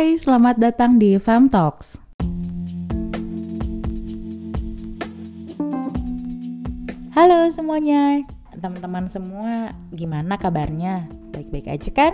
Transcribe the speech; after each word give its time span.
Hai, 0.00 0.16
selamat 0.16 0.56
datang 0.56 0.96
di 0.96 1.20
Fam 1.20 1.52
Talks. 1.52 2.00
Halo 7.12 7.52
semuanya, 7.52 8.24
teman-teman 8.56 9.12
semua, 9.12 9.76
gimana 9.92 10.40
kabarnya? 10.40 11.04
Baik-baik 11.36 11.68
aja 11.68 11.90
kan? 11.92 12.12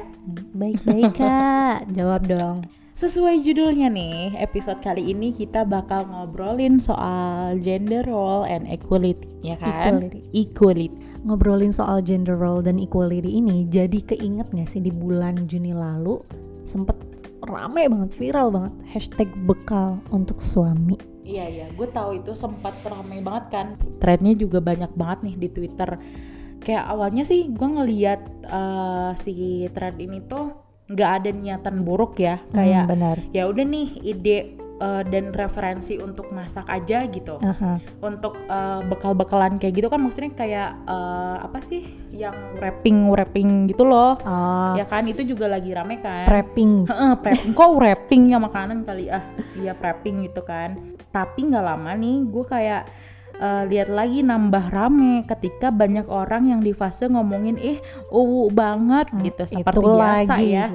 Baik-baik 0.59 1.15
kak, 1.23 1.87
jawab 1.95 2.27
dong. 2.27 2.67
Sesuai 2.99 3.47
judulnya 3.47 3.87
nih, 3.87 4.35
episode 4.35 4.83
kali 4.83 5.15
ini 5.15 5.31
kita 5.31 5.63
bakal 5.63 6.11
ngobrolin 6.11 6.83
soal 6.83 7.55
gender 7.63 8.03
role 8.03 8.51
and 8.51 8.67
equality, 8.67 9.31
ya 9.47 9.55
kan? 9.63 10.03
Equality. 10.03 10.21
Equality. 10.35 10.99
Ngobrolin 11.23 11.71
soal 11.71 12.03
gender 12.03 12.35
role 12.35 12.67
dan 12.67 12.83
equality 12.83 13.31
ini, 13.31 13.71
jadi 13.71 14.03
keinget 14.03 14.51
gak 14.51 14.75
sih 14.75 14.83
di 14.83 14.91
bulan 14.91 15.47
Juni 15.47 15.71
lalu 15.71 16.19
sempet 16.67 17.06
rame 17.47 17.87
banget, 17.87 18.11
viral 18.15 18.51
banget 18.51 18.75
hashtag 18.91 19.31
bekal 19.47 19.99
untuk 20.11 20.39
suami. 20.39 20.99
Iya 21.23 21.47
iya, 21.47 21.67
gue 21.71 21.89
tahu 21.89 22.19
itu 22.19 22.35
sempat 22.35 22.75
ramai 22.83 23.19
banget 23.19 23.45
kan. 23.51 23.67
Trennya 23.99 24.35
juga 24.35 24.59
banyak 24.61 24.95
banget 24.95 25.19
nih 25.27 25.37
di 25.37 25.49
Twitter. 25.51 25.91
Kayak 26.59 26.85
awalnya 26.87 27.23
sih 27.23 27.47
gue 27.49 27.69
ngeliat 27.69 28.21
eh, 28.45 29.11
si 29.19 29.35
thread 29.71 29.99
ini 29.99 30.23
tuh 30.23 30.55
nggak 30.87 31.11
ada 31.19 31.31
niatan 31.31 31.83
buruk 31.83 32.19
ya. 32.19 32.39
Kayak 32.51 32.87
Hmm, 32.87 32.93
benar. 32.95 33.17
ya 33.31 33.47
udah 33.47 33.65
nih 33.65 33.89
ide 34.03 34.39
eh, 34.77 35.03
dan 35.05 35.31
referensi 35.31 35.97
untuk 35.97 36.29
masak 36.31 36.67
aja 36.67 37.05
gitu. 37.07 37.37
Aha. 37.39 37.81
Untuk 38.01 38.37
eh, 38.39 38.81
bekal-bekalan 38.85 39.57
kayak 39.57 39.75
gitu 39.75 39.89
kan 39.89 39.99
maksudnya 39.99 40.33
kayak 40.33 40.71
eh, 40.85 41.37
apa 41.41 41.59
sih 41.61 41.83
yang 42.11 42.35
wrapping 42.57 43.09
wrapping 43.09 43.51
gitu 43.67 43.83
loh. 43.83 44.17
Oh, 44.19 44.73
Ya 44.75 44.85
kan 44.85 45.05
itu 45.05 45.23
juga 45.23 45.47
lagi 45.47 45.71
rame 45.71 45.99
kan. 45.99 46.25
prepping. 46.27 46.87
Heeh, 46.87 47.13
prepping 47.19 47.53
kok 47.53 47.71
wrapping 47.73 48.23
ya 48.29 48.39
makanan 48.39 48.83
kali 48.83 49.09
ah 49.09 49.25
iya 49.55 49.73
prepping 49.73 50.25
gitu 50.25 50.41
kan 50.41 50.77
tapi 51.09 51.49
nggak 51.49 51.65
lama 51.65 51.97
nih 51.97 52.29
gue 52.29 52.45
kayak 52.45 52.83
eh, 53.37 53.63
lihat 53.67 53.89
lagi 53.89 54.21
nambah 54.21 54.65
rame 54.69 55.25
ketika 55.25 55.69
banyak 55.69 56.07
orang 56.07 56.49
yang 56.49 56.61
di 56.61 56.73
fase 56.73 57.05
ngomongin 57.05 57.57
ih 57.57 57.79
uwu 58.09 58.49
banget 58.49 59.09
Hmm, 59.09 59.23
gitu 59.23 59.45
seperti 59.47 59.83
biasa 59.83 60.33
lagi 60.33 60.47
ya 60.51 60.67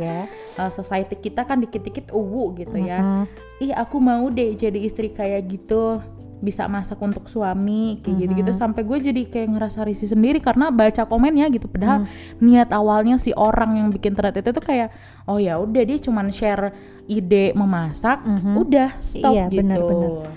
Eh, 0.51 0.69
society 0.69 1.15
kita 1.15 1.41
kan 1.41 1.57
dikit-dikit 1.57 2.11
uwu 2.11 2.53
gitu 2.53 2.75
ya 2.75 2.99
Mhm. 2.99 3.23
ih 3.59 3.71
aku 3.71 3.97
mau 3.97 4.27
deh 4.27 4.53
jadi 4.53 4.77
istri 4.77 5.09
kayak 5.09 5.47
gitu 5.47 6.01
bisa 6.39 6.65
masak 6.65 6.97
untuk 6.97 7.25
suami 7.25 8.01
kayak 8.01 8.17
gitu-gitu 8.19 8.49
Mhm. 8.49 8.57
sampai 8.57 8.81
gue 8.81 8.97
jadi 8.99 9.21
kayak 9.23 9.49
ngerasa 9.51 9.85
risih 9.85 10.09
sendiri 10.09 10.37
karena 10.37 10.69
baca 10.69 11.05
komennya 11.05 11.45
gitu 11.49 11.65
padahal 11.65 12.01
Hmm. 12.01 12.09
niat 12.41 12.69
awalnya 12.71 13.15
si 13.15 13.29
orang 13.31 13.77
yang 13.77 13.87
bikin 13.89 14.11
thread 14.11 14.33
itu 14.33 14.49
tuh 14.49 14.59
kayak 14.59 14.89
oh 15.25 15.37
ya 15.37 15.55
udah 15.55 15.81
dia 15.81 15.97
cuman 15.97 16.29
share 16.29 16.73
ide 17.05 17.53
memasak 17.53 18.21
Mhm. 18.21 18.53
udah 18.57 18.89
stop 18.99 19.29
Iya, 19.31 19.45
gitu 19.47 19.61
benar-benar. 19.61 20.33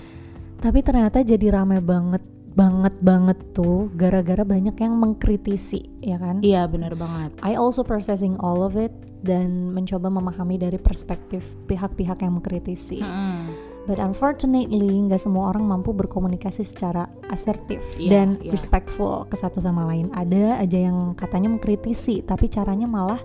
Tapi 0.59 0.79
ternyata 0.81 1.21
jadi 1.21 1.61
rame 1.61 1.79
banget 1.81 2.23
banget 2.55 2.95
banget 3.03 3.35
tuh 3.51 3.91
gara-gara 3.99 4.47
banyak 4.47 4.79
yang 4.79 4.95
mengkritisi 4.95 5.91
ya 5.99 6.15
kan 6.15 6.39
iya 6.39 6.63
benar 6.71 6.95
banget 6.95 7.35
I 7.43 7.59
also 7.59 7.83
processing 7.83 8.39
all 8.39 8.63
of 8.63 8.79
it 8.79 8.95
dan 9.25 9.73
mencoba 9.75 10.07
memahami 10.07 10.55
dari 10.55 10.77
perspektif 10.77 11.41
pihak-pihak 11.65 12.21
yang 12.21 12.37
mengkritisi. 12.37 13.01
Mm-mm. 13.01 13.73
But 13.89 13.97
unfortunately, 13.97 15.09
nggak 15.09 15.21
semua 15.21 15.49
orang 15.53 15.65
mampu 15.65 15.93
berkomunikasi 15.93 16.65
secara 16.65 17.09
asertif 17.29 17.81
Iya, 17.97 18.09
dan 18.09 18.27
iya. 18.41 18.53
respectful 18.53 19.25
ke 19.29 19.37
satu 19.37 19.61
sama 19.61 19.85
lain. 19.89 20.09
Ada 20.13 20.61
aja 20.61 20.89
yang 20.89 21.13
katanya 21.17 21.53
mengkritisi, 21.53 22.25
tapi 22.25 22.49
caranya 22.49 22.89
malah 22.89 23.21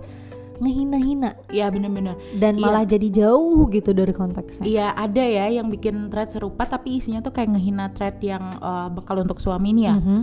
ngehina-hina 0.61 1.29
iya 1.49 1.67
benar-benar 1.67 2.15
dan 2.37 2.55
Iya. 2.55 2.63
malah 2.63 2.85
jadi 2.85 3.07
jauh 3.11 3.65
gitu 3.67 3.91
dari 3.91 4.11
konteksnya. 4.11 4.63
iya 4.63 4.93
ada 4.93 5.19
ya 5.19 5.49
yang 5.51 5.67
bikin 5.67 6.07
thread 6.07 6.29
serupa 6.29 6.63
tapi 6.63 6.95
isinya 6.95 7.19
tuh 7.19 7.31
kayak 7.31 7.51
ngehina 7.51 7.89
thread 7.91 8.21
yang 8.21 8.55
eh, 8.55 8.87
bekal 8.89 9.19
untuk 9.19 9.37
suami 9.37 9.73
nih 9.73 9.83
ya 9.83 9.95
Mhm. 9.97 10.19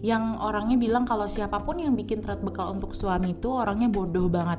yang 0.00 0.24
orangnya 0.38 0.76
bilang 0.76 1.04
kalau 1.04 1.24
siapa 1.24 1.60
pun 1.60 1.76
yang 1.76 1.92
bikin 1.92 2.18
thread 2.18 2.40
bekal 2.40 2.70
untuk 2.70 2.92
suami 2.92 3.32
itu 3.32 3.46
orangnya 3.46 3.86
bodoh 3.86 4.26
banget 4.26 4.58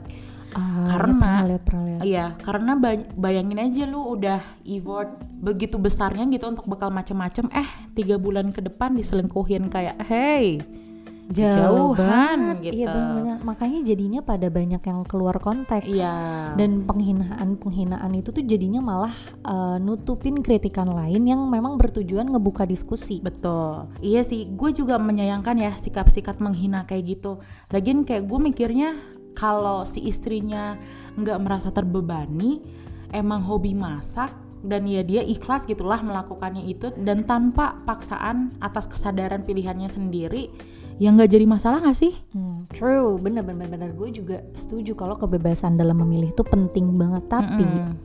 Ah, 0.52 1.00
Karena- 1.00 1.48
ya 1.48 1.60
pernah. 1.64 2.00
Iya, 2.04 2.26
karena 2.38 2.76
bay- 2.76 3.08
bayangin 3.16 3.56
aja 3.58 3.88
lu 3.88 4.04
udah 4.04 4.44
effort 4.66 5.08
begitu 5.40 5.80
besarnya 5.80 6.28
gitu 6.28 6.44
untuk 6.46 6.68
bekal 6.68 6.92
macem-macem, 6.92 7.48
eh 7.50 7.64
tiga 7.96 8.20
bulan 8.20 8.52
ke 8.52 8.60
depan 8.60 8.92
diselingkuhin 8.92 9.72
kayak, 9.72 9.96
hey, 10.04 10.60
jauhan 11.32 11.98
banget. 11.98 12.58
gitu. 12.72 12.84
Iya 12.84 12.88
benar. 12.92 13.38
Makanya 13.42 13.80
jadinya 13.88 14.22
pada 14.22 14.48
banyak 14.52 14.82
yang 14.84 15.00
keluar 15.08 15.36
konteks. 15.40 15.88
Iya. 15.88 16.14
dan 16.52 16.84
penghinaan-penghinaan 16.84 18.12
itu 18.12 18.30
tuh 18.36 18.44
jadinya 18.44 18.84
malah 18.84 19.16
uh, 19.48 19.80
nutupin 19.80 20.44
kritikan 20.44 20.92
lain 20.92 21.24
yang 21.24 21.40
memang 21.48 21.80
bertujuan 21.80 22.28
ngebuka 22.28 22.68
diskusi. 22.68 23.24
betul. 23.24 23.88
Iya 24.04 24.22
sih, 24.28 24.52
gue 24.52 24.72
juga 24.76 25.00
menyayangkan 25.00 25.56
ya 25.58 25.72
sikap-sikap 25.80 26.44
menghina 26.44 26.84
kayak 26.84 27.18
gitu. 27.18 27.40
Lagian 27.72 28.04
kayak 28.04 28.28
gue 28.28 28.40
mikirnya 28.40 29.00
kalau 29.32 29.88
si 29.88 30.04
istrinya 30.04 30.76
nggak 31.16 31.40
merasa 31.40 31.72
terbebani, 31.72 32.60
emang 33.16 33.44
hobi 33.48 33.72
masak 33.72 34.32
dan 34.62 34.86
ya 34.86 35.02
dia 35.02 35.26
ikhlas 35.26 35.66
gitulah 35.66 36.00
melakukannya 36.06 36.62
itu 36.70 36.94
dan 37.02 37.26
tanpa 37.26 37.82
paksaan 37.90 38.54
atas 38.62 38.86
kesadaran 38.86 39.42
pilihannya 39.42 39.90
sendiri, 39.90 40.54
ya 40.98 41.14
nggak 41.14 41.32
jadi 41.32 41.46
masalah 41.46 41.80
nggak 41.86 41.98
sih? 41.98 42.14
Hmm, 42.34 42.66
true, 42.74 43.16
bener 43.22 43.46
bener 43.46 43.68
bener 43.70 43.90
gue 43.94 44.10
juga 44.12 44.42
setuju 44.52 44.98
kalau 44.98 45.16
kebebasan 45.16 45.78
dalam 45.78 46.02
memilih 46.02 46.34
itu 46.34 46.44
penting 46.44 46.98
banget. 46.98 47.24
Tapi 47.30 47.64
Mm-mm. 47.64 47.96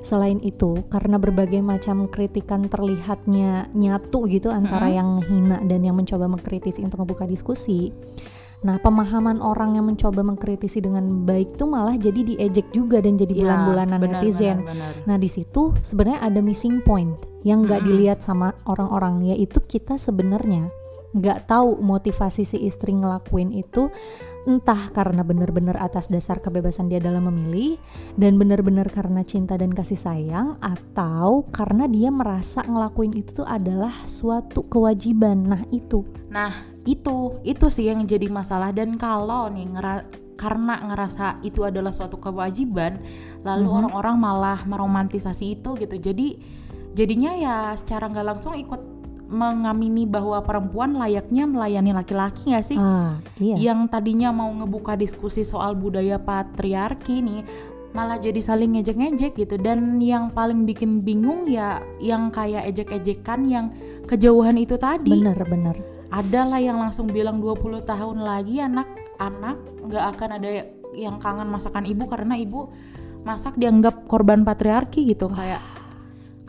selain 0.00 0.40
itu, 0.40 0.80
karena 0.88 1.20
berbagai 1.20 1.60
macam 1.60 2.08
kritikan 2.08 2.64
terlihatnya 2.66 3.68
nyatu 3.76 4.24
gitu 4.26 4.48
antara 4.48 4.88
Mm-mm. 4.88 4.96
yang 4.96 5.10
hina 5.26 5.58
dan 5.66 5.80
yang 5.84 5.96
mencoba 5.98 6.24
mengkritisi 6.24 6.80
untuk 6.80 7.04
membuka 7.04 7.28
diskusi. 7.28 7.92
Nah, 8.60 8.76
pemahaman 8.76 9.40
orang 9.40 9.80
yang 9.80 9.88
mencoba 9.88 10.20
mengkritisi 10.20 10.84
dengan 10.84 11.24
baik 11.24 11.56
tuh 11.56 11.64
malah 11.64 11.96
jadi 11.96 12.20
diejek 12.28 12.76
juga 12.76 13.00
dan 13.00 13.16
jadi 13.16 13.32
Iya, 13.32 13.40
bulan-bulanan 13.40 13.96
benar, 14.04 14.20
netizen. 14.20 14.56
benar, 14.60 14.68
benar. 14.68 14.92
Nah 15.08 15.16
di 15.16 15.28
situ 15.32 15.72
sebenarnya 15.80 16.20
ada 16.20 16.40
missing 16.44 16.84
point 16.84 17.16
yang 17.40 17.64
nggak 17.64 17.80
Mm-mm. 17.80 17.88
dilihat 17.88 18.18
sama 18.20 18.52
orang-orang 18.68 19.32
yaitu 19.32 19.64
kita 19.64 19.96
sebenarnya 19.96 20.68
nggak 21.10 21.50
tahu 21.50 21.82
motivasi 21.82 22.46
si 22.46 22.58
istri 22.62 22.94
ngelakuin 22.94 23.50
itu 23.50 23.90
entah 24.48 24.88
karena 24.96 25.20
benar-benar 25.20 25.76
atas 25.76 26.08
dasar 26.08 26.40
kebebasan 26.40 26.88
dia 26.88 26.96
dalam 26.96 27.28
memilih 27.28 27.76
dan 28.16 28.40
benar-benar 28.40 28.88
karena 28.88 29.20
cinta 29.20 29.60
dan 29.60 29.68
kasih 29.68 30.00
sayang 30.00 30.56
atau 30.64 31.44
karena 31.52 31.84
dia 31.84 32.08
merasa 32.08 32.64
ngelakuin 32.64 33.12
itu 33.20 33.44
tuh 33.44 33.48
adalah 33.48 33.92
suatu 34.08 34.64
kewajiban. 34.64 35.44
Nah 35.44 35.62
itu 35.68 36.08
Nah, 36.30 36.62
itu 36.86 37.42
itu 37.42 37.66
sih 37.68 37.90
yang 37.90 38.06
jadi 38.06 38.30
masalah 38.30 38.70
dan 38.70 38.94
kalau 38.96 39.50
nih 39.50 39.66
ngera- 39.66 40.06
karena 40.38 40.78
ngerasa 40.88 41.44
itu 41.44 41.66
adalah 41.68 41.92
suatu 41.92 42.16
kewajiban, 42.16 42.96
lalu 43.44 43.66
Mhm. 43.68 43.76
orang-orang 43.76 44.16
malah 44.16 44.58
meromantisasi 44.64 45.60
itu 45.60 45.76
gitu. 45.76 46.00
Jadi 46.00 46.40
jadinya 46.96 47.36
ya 47.36 47.56
secara 47.76 48.08
nggak 48.08 48.24
langsung 48.24 48.56
ikut 48.56 48.99
mengamini 49.30 50.04
bahwa 50.10 50.42
perempuan 50.42 50.98
layaknya 50.98 51.46
melayani 51.46 51.94
laki-laki 51.94 52.50
nggak 52.50 52.66
sih? 52.66 52.78
ah 52.78 53.22
iya. 53.38 53.70
Yang 53.70 53.94
tadinya 53.94 54.34
mau 54.34 54.50
ngebuka 54.50 54.98
diskusi 54.98 55.46
soal 55.46 55.78
budaya 55.78 56.18
patriarki 56.18 57.22
nih 57.22 57.42
malah 57.90 58.18
jadi 58.18 58.42
saling 58.42 58.74
ngejek-ngejek 58.74 59.38
gitu. 59.38 59.54
Dan 59.56 60.02
yang 60.02 60.34
paling 60.34 60.66
bikin 60.66 61.06
bingung 61.06 61.46
ya 61.46 61.78
yang 62.02 62.34
kayak 62.34 62.66
ejek-ejekan 62.74 63.46
yang 63.46 63.66
kejauhan 64.10 64.58
itu 64.58 64.74
tadi. 64.74 65.14
Bener-bener 65.14 66.00
ada 66.10 66.42
lah 66.42 66.58
yang 66.58 66.82
langsung 66.82 67.06
bilang 67.06 67.38
20 67.38 67.86
tahun 67.86 68.18
lagi 68.18 68.58
anak-anak 68.58 69.56
nggak 69.86 70.04
akan 70.18 70.30
ada 70.42 70.50
yang 70.90 71.22
kangen 71.22 71.46
masakan 71.46 71.86
ibu 71.86 72.10
karena 72.10 72.34
ibu 72.34 72.66
masak 73.22 73.54
dianggap 73.54 74.10
korban 74.10 74.42
patriarki 74.42 75.06
gitu 75.06 75.30
kayak 75.30 75.62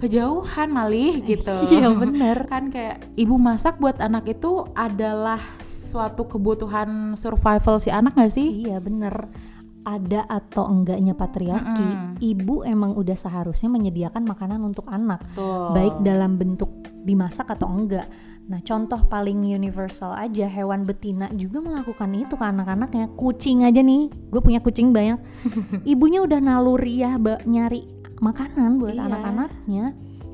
kejauhan 0.01 0.73
malih 0.73 1.21
gitu 1.29 1.53
iya 1.69 1.87
bener 1.93 2.49
kan 2.49 2.73
kayak 2.73 3.05
ibu 3.13 3.37
masak 3.37 3.77
buat 3.77 4.01
anak 4.01 4.25
itu 4.25 4.65
adalah 4.73 5.39
suatu 5.91 6.23
kebutuhan 6.23 7.19
survival 7.19 7.75
si 7.83 7.91
anak 7.91 8.15
gak 8.15 8.31
sih? 8.31 8.63
Iya 8.63 8.79
bener 8.79 9.27
ada 9.81 10.29
atau 10.29 10.69
enggaknya 10.69 11.17
patriarki, 11.17 11.81
Mm-mm. 11.81 12.21
ibu 12.21 12.61
emang 12.61 12.93
udah 12.93 13.17
seharusnya 13.17 13.65
menyediakan 13.65 14.29
makanan 14.29 14.61
untuk 14.61 14.85
anak, 14.85 15.25
Tuh. 15.33 15.73
baik 15.73 16.05
dalam 16.05 16.37
bentuk 16.37 16.69
dimasak 17.01 17.49
atau 17.49 17.65
enggak. 17.65 18.05
Nah, 18.45 18.61
contoh 18.61 19.01
paling 19.09 19.41
universal 19.41 20.13
aja 20.13 20.45
hewan 20.45 20.85
betina 20.85 21.33
juga 21.33 21.65
melakukan 21.65 22.13
itu 22.13 22.37
ke 22.37 22.45
anak-anaknya. 22.45 23.09
Kucing 23.17 23.65
aja 23.65 23.81
nih, 23.81 24.11
gue 24.11 24.41
punya 24.43 24.61
kucing 24.61 24.93
banyak. 24.93 25.17
Ibunya 25.97 26.21
udah 26.21 26.37
naluriah 26.37 27.17
nyari 27.49 28.00
makanan 28.21 28.77
buat 28.77 28.93
Iya. 28.93 29.09
anak-anaknya. 29.09 29.85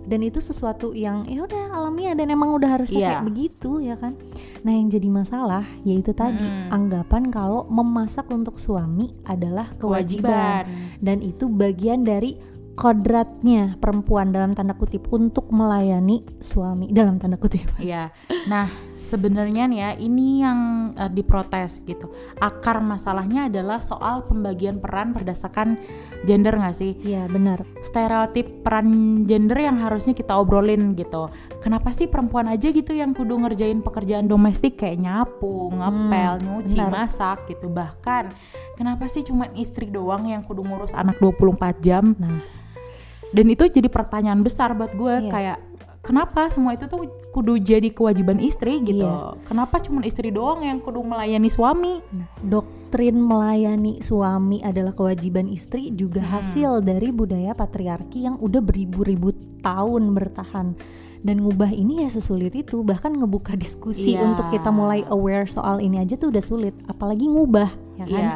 Dan 0.07 0.23
itu 0.23 0.39
sesuatu 0.39 0.95
yang 0.95 1.27
ya 1.27 1.43
udah 1.43 1.67
alamiah 1.73 2.15
dan 2.15 2.31
emang 2.31 2.55
udah 2.55 2.79
harusnya 2.79 2.95
Iya. 2.95 3.09
kayak 3.09 3.27
begitu 3.27 3.71
ya 3.81 3.95
kan. 3.95 4.15
Nah, 4.63 4.71
yang 4.71 4.87
jadi 4.87 5.07
masalah 5.09 5.63
yaitu 5.83 6.11
tadi 6.11 6.43
Mm-mm. 6.43 6.71
anggapan 6.71 7.27
kalau 7.27 7.67
memasak 7.67 8.23
untuk 8.29 8.55
suami 8.55 9.11
adalah 9.23 9.67
kewajiban 9.75 10.63
kewajiban. 10.63 11.03
dan 11.03 11.17
itu 11.19 11.47
bagian 11.47 12.03
dari 12.03 12.39
kodratnya 12.77 13.73
perempuan 13.81 14.29
dalam 14.29 14.53
tanda 14.53 14.77
kutip 14.77 15.09
untuk 15.09 15.49
melayani 15.49 16.21
suami 16.37 16.93
dalam 16.97 17.17
tanda 17.17 17.41
kutip. 17.41 17.65
Iya. 17.81 18.13
Nah, 18.45 18.69
sebenarnya 19.01 19.65
nih 19.65 19.79
ya 19.81 19.91
ini 19.97 20.45
yang 20.45 20.93
uh, 20.93 21.09
diprotes 21.09 21.81
gitu. 21.89 22.13
Akar 22.37 22.77
masalahnya 22.85 23.49
adalah 23.49 23.81
soal 23.81 24.29
pembagian 24.29 24.77
peran 24.77 25.17
berdasarkan 25.17 25.81
gender 26.29 26.53
nggak 26.53 26.77
sih? 26.77 26.93
Iya, 27.01 27.25
benar. 27.25 27.65
Stereotip 27.81 28.61
peran 28.61 29.25
gender 29.25 29.57
yang 29.57 29.81
harusnya 29.81 30.13
kita 30.13 30.37
obrolin 30.37 30.93
gitu. 30.93 31.33
Kenapa 31.65 31.89
sih 31.89 32.05
perempuan 32.05 32.45
aja 32.45 32.69
gitu 32.69 32.93
yang 32.93 33.17
kudu 33.17 33.41
ngerjain 33.41 33.81
pekerjaan 33.81 34.29
domestik 34.29 34.77
kayak 34.77 35.01
nyapu, 35.01 35.73
ngepel, 35.73 36.45
nyuci, 36.45 36.77
benar. 36.77 36.93
masak 36.93 37.49
gitu. 37.49 37.73
Bahkan 37.73 38.29
kenapa 38.77 39.09
sih 39.09 39.25
cuma 39.25 39.49
istri 39.57 39.89
doang 39.89 40.29
yang 40.29 40.45
kudu 40.45 40.61
ngurus 40.61 40.93
anak 40.93 41.17
24 41.17 41.81
jam? 41.81 42.13
Nah, 42.21 42.37
dan 43.29 43.45
itu 43.45 43.67
jadi 43.67 43.87
pertanyaan 43.87 44.41
besar 44.41 44.71
buat 44.71 44.91
gue 44.91 45.15
Iya. 45.19 45.31
kayak 45.31 45.57
kenapa 45.99 46.47
semua 46.47 46.71
itu 46.71 46.85
tuh 46.85 47.03
kudu 47.29 47.59
jadi 47.59 47.89
kewajiban 47.89 48.39
istri 48.39 48.79
gitu 48.81 49.03
Iya. 49.03 49.35
kenapa 49.43 49.79
cuma 49.79 50.01
istri 50.01 50.29
doang 50.29 50.61
yang 50.61 50.79
kudu 50.79 51.01
melayani 51.01 51.47
suami 51.47 51.99
Nah, 52.07 52.27
doktrin 52.39 53.19
melayani 53.19 53.99
suami 53.99 54.61
adalah 54.61 54.91
kewajiban 54.91 55.47
istri 55.47 55.91
juga 55.91 56.19
Hmm. 56.19 56.31
hasil 56.33 56.71
dari 56.81 57.11
budaya 57.11 57.51
patriarki 57.51 58.23
yang 58.23 58.37
udah 58.37 58.59
beribu-ribu 58.59 59.35
tahun 59.59 60.13
bertahan. 60.13 60.71
Dan 61.17 61.41
ngubah 61.41 61.73
ini 61.73 62.05
ya 62.05 62.13
sesulit 62.13 62.53
itu, 62.53 62.85
bahkan 62.85 63.11
ngebuka 63.11 63.57
diskusi 63.57 64.13
Iya. 64.13 64.23
untuk 64.23 64.47
kita 64.47 64.69
mulai 64.69 65.01
aware 65.09 65.43
soal 65.43 65.81
ini 65.81 65.97
aja 65.97 66.15
tuh 66.15 66.29
udah 66.29 66.39
sulit, 66.39 66.77
apalagi 66.85 67.25
ngubah, 67.25 67.67
ya 67.97 68.05
kan? 68.05 68.23
Iya. 68.23 68.33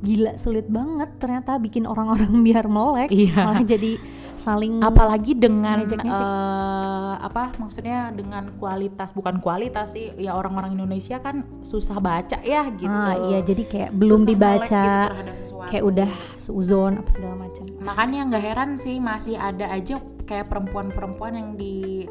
Gila 0.00 0.32
sulit 0.40 0.64
banget 0.66 1.12
ternyata 1.20 1.60
bikin 1.60 1.84
orang-orang 1.84 2.32
biar 2.46 2.64
melek, 2.66 3.12
Iya. 3.12 3.36
malah 3.44 3.64
jadi 3.64 4.00
saling 4.40 4.80
apalagi 4.80 5.36
dengan 5.36 5.84
eh, 5.84 7.14
apa 7.20 7.52
maksudnya 7.60 8.08
dengan 8.08 8.48
kualitas 8.56 9.12
bukan 9.12 9.36
kualitas 9.36 9.92
sih 9.92 10.16
ya 10.16 10.32
orang-orang 10.32 10.72
Indonesia 10.72 11.20
kan 11.20 11.44
susah 11.60 12.00
baca 12.00 12.40
ya 12.40 12.64
gitu. 12.72 12.88
Ah, 12.88 13.20
iya 13.28 13.44
jadi 13.44 13.62
kayak 13.68 13.90
belum 13.92 14.24
Susah 14.24 14.30
dibaca, 14.32 14.84
gitu 14.88 15.40
kayak 15.68 15.84
udah 15.84 16.10
suzon 16.40 16.92
apa 16.96 17.10
segala 17.12 17.34
macam. 17.36 17.64
makanya 17.78 18.20
nggak 18.32 18.42
heran 18.42 18.70
sih 18.80 18.96
masih 18.96 19.36
ada 19.36 19.68
aja 19.68 20.00
kayak 20.24 20.48
perempuan-perempuan 20.48 21.36
yang 21.36 21.48
di 21.54 22.08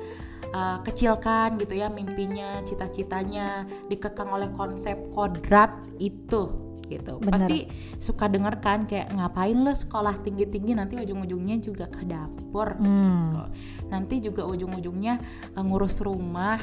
uh, 0.54 0.78
kecilkan 0.86 1.58
gitu 1.58 1.74
ya 1.74 1.90
mimpinya 1.90 2.62
cita-citanya 2.62 3.66
dikekang 3.90 4.30
oleh 4.30 4.48
konsep 4.54 4.96
kodrat 5.12 5.74
itu 5.98 6.69
gitu 6.90 7.22
Bener. 7.22 7.32
pasti 7.38 7.58
suka 8.02 8.26
denger 8.26 8.58
kan 8.60 8.90
kayak 8.90 9.14
ngapain 9.14 9.56
lo 9.62 9.72
sekolah 9.72 10.18
tinggi-tinggi 10.26 10.74
nanti 10.74 10.98
ujung-ujungnya 10.98 11.62
juga 11.62 11.86
ke 11.88 12.04
dapur 12.04 12.74
Hmm. 12.82 13.46
nanti 13.88 14.20
juga 14.20 14.44
ujung-ujungnya 14.50 15.22
uh, 15.54 15.64
ngurus 15.64 16.02
rumah 16.02 16.58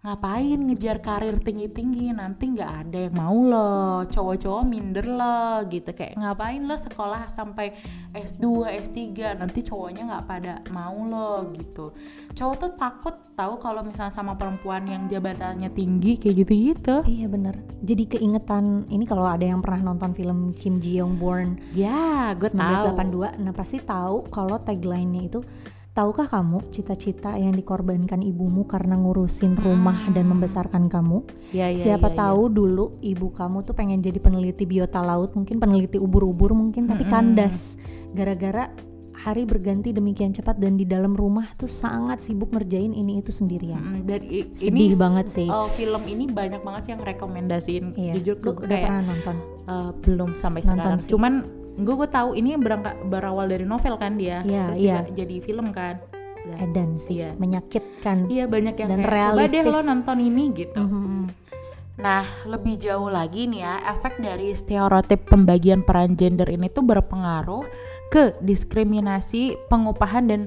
ngapain 0.00 0.56
ngejar 0.56 1.04
karir 1.04 1.36
tinggi-tinggi? 1.44 2.08
Nanti 2.16 2.56
nggak 2.56 2.72
ada 2.72 2.98
yang 3.04 3.14
mau 3.16 3.36
lo 3.36 3.70
cowok-cowok 4.08 4.64
minder 4.64 5.04
lo 5.04 5.64
gitu. 5.68 5.92
Kayak 5.92 6.16
ngapain 6.16 6.64
lo 6.64 6.76
sekolah 6.76 7.28
sampai 7.28 7.76
S2 8.16 8.64
S3 8.80 9.36
nanti 9.36 9.60
cowoknya 9.60 10.08
nggak 10.08 10.24
pada 10.24 10.52
mau 10.72 10.96
lo 11.04 11.52
gitu. 11.52 11.92
Cowok 12.32 12.56
tuh 12.56 12.72
takut 12.80 13.16
tahu 13.36 13.60
kalau 13.60 13.80
misalnya 13.84 14.12
sama 14.12 14.36
perempuan 14.36 14.88
yang 14.88 15.04
jabatannya 15.08 15.68
tinggi 15.72 16.16
kayak 16.16 16.44
gitu-gitu. 16.44 16.96
Iya 17.04 17.28
bener. 17.28 17.56
Jadi 17.84 18.16
keingetan 18.16 18.88
ini 18.88 19.04
kalau 19.04 19.28
ada 19.28 19.44
yang 19.44 19.60
pernah 19.60 19.92
nonton 19.92 20.16
film 20.16 20.56
Kim 20.56 20.80
Ji 20.80 20.96
Young 21.00 21.20
Born 21.20 21.60
ya 21.76 22.32
gue 22.36 22.48
tahu 22.48 22.96
1982, 22.96 23.40
nah 23.40 23.52
pasti 23.52 23.76
tahu 23.80 24.28
kalau 24.32 24.56
tagline-nya 24.60 25.22
itu 25.28 25.40
Tahukah 26.00 26.32
kamu 26.32 26.72
cita-cita 26.72 27.36
yang 27.36 27.52
dikorbankan 27.52 28.24
ibumu 28.24 28.64
karena 28.64 28.96
ngurusin 28.96 29.52
rumah 29.54 30.08
Hmm. 30.08 30.16
dan 30.16 30.24
membesarkan 30.26 30.88
kamu? 30.88 31.28
ya, 31.52 31.68
ya, 31.68 31.76
Siapa 31.76 32.08
ya, 32.08 32.14
ya. 32.16 32.18
tahu 32.24 32.42
dulu 32.48 32.96
ibu 33.00 33.28
kamu 33.28 33.60
tuh 33.60 33.76
pengen 33.76 34.00
jadi 34.00 34.16
peneliti 34.16 34.64
biota 34.64 34.96
laut, 34.98 35.36
mungkin 35.36 35.60
peneliti 35.60 36.00
ubur-ubur 36.00 36.56
mungkin, 36.56 36.88
tapi 36.88 37.04
Mm-mm. 37.04 37.12
kandas 37.12 37.76
gara-gara 38.10 38.72
hari 39.14 39.44
berganti 39.44 39.92
demikian 39.92 40.32
cepat 40.32 40.56
dan 40.56 40.74
di 40.74 40.88
dalam 40.88 41.12
rumah 41.12 41.52
tuh 41.54 41.68
sangat 41.68 42.24
sibuk 42.24 42.48
ngerjain 42.48 42.90
ini 42.90 43.20
itu 43.20 43.28
sendirian. 43.28 44.00
Mm, 44.00 44.00
dan 44.02 44.20
i- 44.24 44.48
Sedih 44.56 44.72
ini 44.72 44.96
banget 44.96 45.28
sih. 45.28 45.52
oh, 45.52 45.68
film 45.68 46.00
ini 46.06 46.24
banyak 46.24 46.64
banget 46.64 46.80
sih 46.80 46.90
yang 46.90 47.04
rekomendasiin 47.04 47.84
Iya, 47.92 48.12
jujur 48.16 48.36
gue 48.40 48.52
udah 48.58 48.68
kayak 48.70 48.88
pernah 48.88 49.04
nonton? 49.04 49.36
Eh, 49.68 49.90
belum 50.00 50.30
sampai 50.34 50.60
Nonton 50.62 50.80
sekarang. 50.80 50.98
sih. 50.98 51.10
Cuman 51.12 51.32
gue 51.78 51.94
gue 51.94 52.08
tahu 52.10 52.34
ini 52.34 52.58
berangkat 52.58 52.96
berawal 53.06 53.46
dari 53.46 53.62
novel 53.62 53.94
kan 54.00 54.18
dia. 54.18 54.42
Iya, 54.42 54.74
Terus 54.74 54.78
iya. 54.78 54.94
juga 54.98 55.10
jadi 55.14 55.36
film 55.42 55.66
kan. 55.70 55.94
Udah. 56.40 56.58
Edan 56.64 56.90
sih, 56.96 57.20
Iya. 57.20 57.36
menyakitkan. 57.36 58.26
Iya 58.32 58.44
banyak 58.48 58.74
yang 58.80 58.88
Dan 58.88 59.00
kayak 59.04 59.28
coba 59.36 59.44
deh 59.46 59.64
lo 59.68 59.80
nonton 59.84 60.18
ini 60.18 60.44
gitu. 60.56 60.80
Mhm. 60.80 61.24
Nah 62.00 62.24
lebih 62.48 62.80
jauh 62.80 63.12
lagi 63.12 63.44
nih 63.44 63.60
ya 63.60 63.74
efek 63.92 64.24
dari 64.24 64.56
stereotip 64.56 65.28
pembagian 65.28 65.84
peran 65.84 66.16
gender 66.16 66.48
ini 66.48 66.72
tuh 66.72 66.80
berpengaruh 66.80 67.68
ke 68.08 68.40
diskriminasi 68.40 69.60
pengupahan 69.68 70.24
dan 70.26 70.40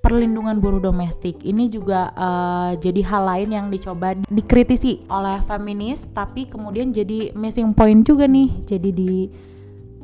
perlindungan 0.00 0.60
buruh 0.60 0.80
domestik. 0.80 1.40
Ini 1.44 1.68
juga 1.68 2.08
eh, 2.12 2.70
jadi 2.80 3.00
hal 3.04 3.22
lain 3.24 3.50
yang 3.52 3.66
dicoba 3.68 4.16
dikritisi 4.32 5.04
oleh 5.12 5.44
feminis 5.44 6.08
tapi 6.16 6.48
kemudian 6.48 6.88
jadi 6.92 7.36
missing 7.36 7.76
point 7.76 8.00
juga 8.00 8.24
nih. 8.24 8.48
Jadi 8.64 8.90
di 8.92 9.12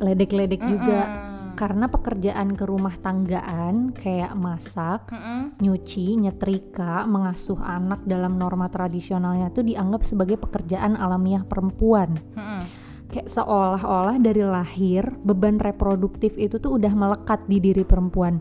ledek-ledek 0.01 0.61
juga 0.65 1.01
Mm-mm. 1.07 1.55
karena 1.61 1.87
pekerjaan 1.93 2.57
ke 2.57 2.65
rumah 2.65 2.97
tanggaan 2.99 3.93
kayak 3.93 4.33
masak, 4.33 5.13
Mm-mm. 5.13 5.61
nyuci, 5.61 6.17
nyetrika, 6.17 7.05
mengasuh 7.05 7.61
anak 7.61 8.01
dalam 8.09 8.41
norma 8.41 8.73
tradisionalnya 8.73 9.53
tuh 9.53 9.69
dianggap 9.69 10.03
sebagai 10.09 10.41
pekerjaan 10.41 10.97
alamiah 10.97 11.45
perempuan. 11.45 12.17
Mm-mm. 12.35 12.63
Kayak 13.11 13.29
seolah-olah 13.35 14.23
dari 14.23 14.41
lahir 14.47 15.03
beban 15.27 15.59
reproduktif 15.59 16.33
itu 16.39 16.63
tuh 16.63 16.79
udah 16.79 16.95
melekat 16.95 17.43
di 17.51 17.59
diri 17.59 17.83
perempuan. 17.83 18.39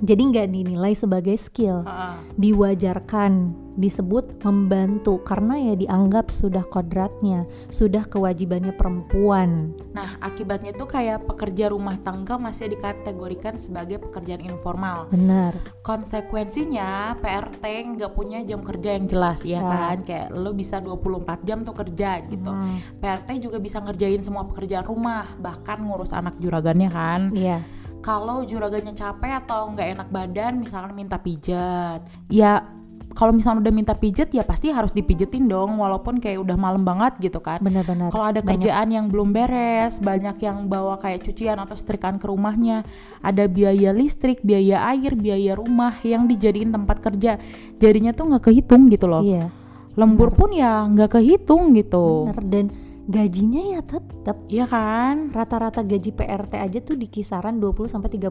Jadi 0.00 0.22
nggak 0.32 0.48
dinilai 0.48 0.96
sebagai 0.96 1.36
skill, 1.36 1.84
Heeh. 1.84 2.16
diwajarkan, 2.40 3.32
disebut 3.76 4.40
membantu 4.40 5.20
karena 5.20 5.60
ya 5.60 5.74
dianggap 5.76 6.28
sudah 6.28 6.64
kodratnya, 6.64 7.44
sudah 7.68 8.08
kewajibannya 8.08 8.72
perempuan. 8.72 9.76
Nah, 9.92 10.16
akibatnya 10.20 10.72
tuh 10.72 10.88
kayak 10.88 11.28
pekerja 11.28 11.68
rumah 11.68 12.00
tangga 12.00 12.36
masih 12.36 12.72
dikategorikan 12.72 13.56
sebagai 13.56 14.00
pekerjaan 14.00 14.40
informal. 14.40 15.12
Benar. 15.12 15.52
Konsekuensinya 15.84 17.20
PRT 17.20 17.64
nggak 17.96 18.12
punya 18.12 18.40
jam 18.40 18.64
kerja 18.64 18.96
yang 18.96 19.04
jelas 19.04 19.44
ya 19.44 19.60
Ya. 19.60 19.68
kan? 19.68 19.96
Kayak 20.04 20.28
lo 20.32 20.52
bisa 20.52 20.80
24 20.80 21.44
jam 21.44 21.60
tuh 21.60 21.76
kerja 21.76 22.24
gitu. 22.24 22.48
Hmm, 22.48 22.80
PRT 22.98 23.36
juga 23.38 23.56
bisa 23.56 23.80
ngerjain 23.80 24.20
semua 24.20 24.48
pekerjaan 24.48 24.84
rumah, 24.84 25.28
bahkan 25.36 25.80
ngurus 25.80 26.12
anak 26.12 26.40
juragannya 26.40 26.88
kan. 26.88 27.32
Iya. 27.32 27.60
Kalau 28.00 28.42
juragannya 28.48 28.96
capek 28.96 29.44
atau 29.44 29.76
nggak 29.76 29.88
enak 30.00 30.08
badan, 30.08 30.52
misalkan 30.64 30.96
minta 30.96 31.20
pijat, 31.20 32.00
ya 32.32 32.64
kalau 33.10 33.34
misalnya 33.34 33.66
udah 33.66 33.74
minta 33.74 33.94
pijet 33.98 34.30
ya 34.30 34.46
pasti 34.46 34.70
harus 34.70 34.94
dipijetin 34.94 35.50
dong, 35.50 35.82
walaupun 35.82 36.22
kayak 36.22 36.40
udah 36.46 36.54
malam 36.54 36.86
banget 36.86 37.18
gitu 37.18 37.42
kan. 37.42 37.58
Benar-benar. 37.58 38.14
Kalau 38.14 38.26
ada 38.30 38.40
Banyak. 38.40 38.48
kerjaan 38.62 38.88
yang 38.94 39.06
belum 39.10 39.34
beres, 39.34 39.98
banyak 39.98 40.36
yang 40.40 40.70
bawa 40.70 40.96
kayak 41.02 41.26
cucian 41.26 41.58
atau 41.58 41.74
setrikaan 41.74 42.22
ke 42.22 42.30
rumahnya, 42.30 42.86
ada 43.20 43.50
biaya 43.50 43.90
listrik, 43.90 44.40
biaya 44.46 44.86
air, 44.94 45.18
biaya 45.18 45.58
rumah 45.58 45.98
yang 46.06 46.30
dijadiin 46.30 46.70
tempat 46.70 47.02
kerja, 47.02 47.36
jadinya 47.82 48.14
tuh 48.14 48.30
nggak 48.30 48.46
kehitung 48.46 48.86
gitu 48.88 49.10
loh. 49.10 49.26
Iya. 49.26 49.50
Lembur 49.98 50.30
pun 50.30 50.54
ya 50.54 50.86
nggak 50.86 51.18
kehitung 51.18 51.74
gitu. 51.74 52.30
Bener 52.30 52.46
dan 52.46 52.66
gajinya 53.10 53.76
ya 53.76 53.82
tetap 53.82 54.38
Iya 54.46 54.70
kan? 54.70 55.34
rata-rata 55.34 55.82
gaji 55.82 56.14
PRT 56.14 56.52
aja 56.54 56.78
tuh 56.82 56.94
di 56.94 57.10
kisaran 57.10 57.58
20 57.58 57.90
sampai 57.90 58.10
30% 58.14 58.30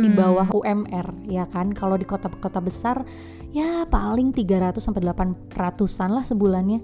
di 0.00 0.12
Mm-mm. 0.12 0.12
bawah 0.16 0.46
UMR 0.52 1.06
ya 1.26 1.48
kan. 1.48 1.72
Kalau 1.72 1.96
di 1.96 2.04
kota-kota 2.04 2.60
besar 2.60 3.02
ya 3.50 3.88
paling 3.88 4.36
300 4.36 4.76
sampai 4.78 5.00
800-an 5.04 6.10
lah 6.12 6.24
sebulannya. 6.24 6.78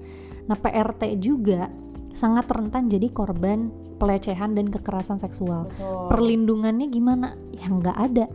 Nah, 0.49 0.57
PRT 0.57 1.21
juga 1.21 1.69
sangat 2.17 2.49
rentan 2.49 2.89
jadi 2.89 3.13
korban 3.13 3.69
pelecehan 4.01 4.57
dan 4.57 4.73
kekerasan 4.73 5.21
seksual. 5.21 5.69
Betul. 5.73 6.09
Perlindungannya 6.13 6.87
gimana? 6.89 7.37
Ya 7.53 7.69
nggak 7.69 7.97
ada. 7.97 8.27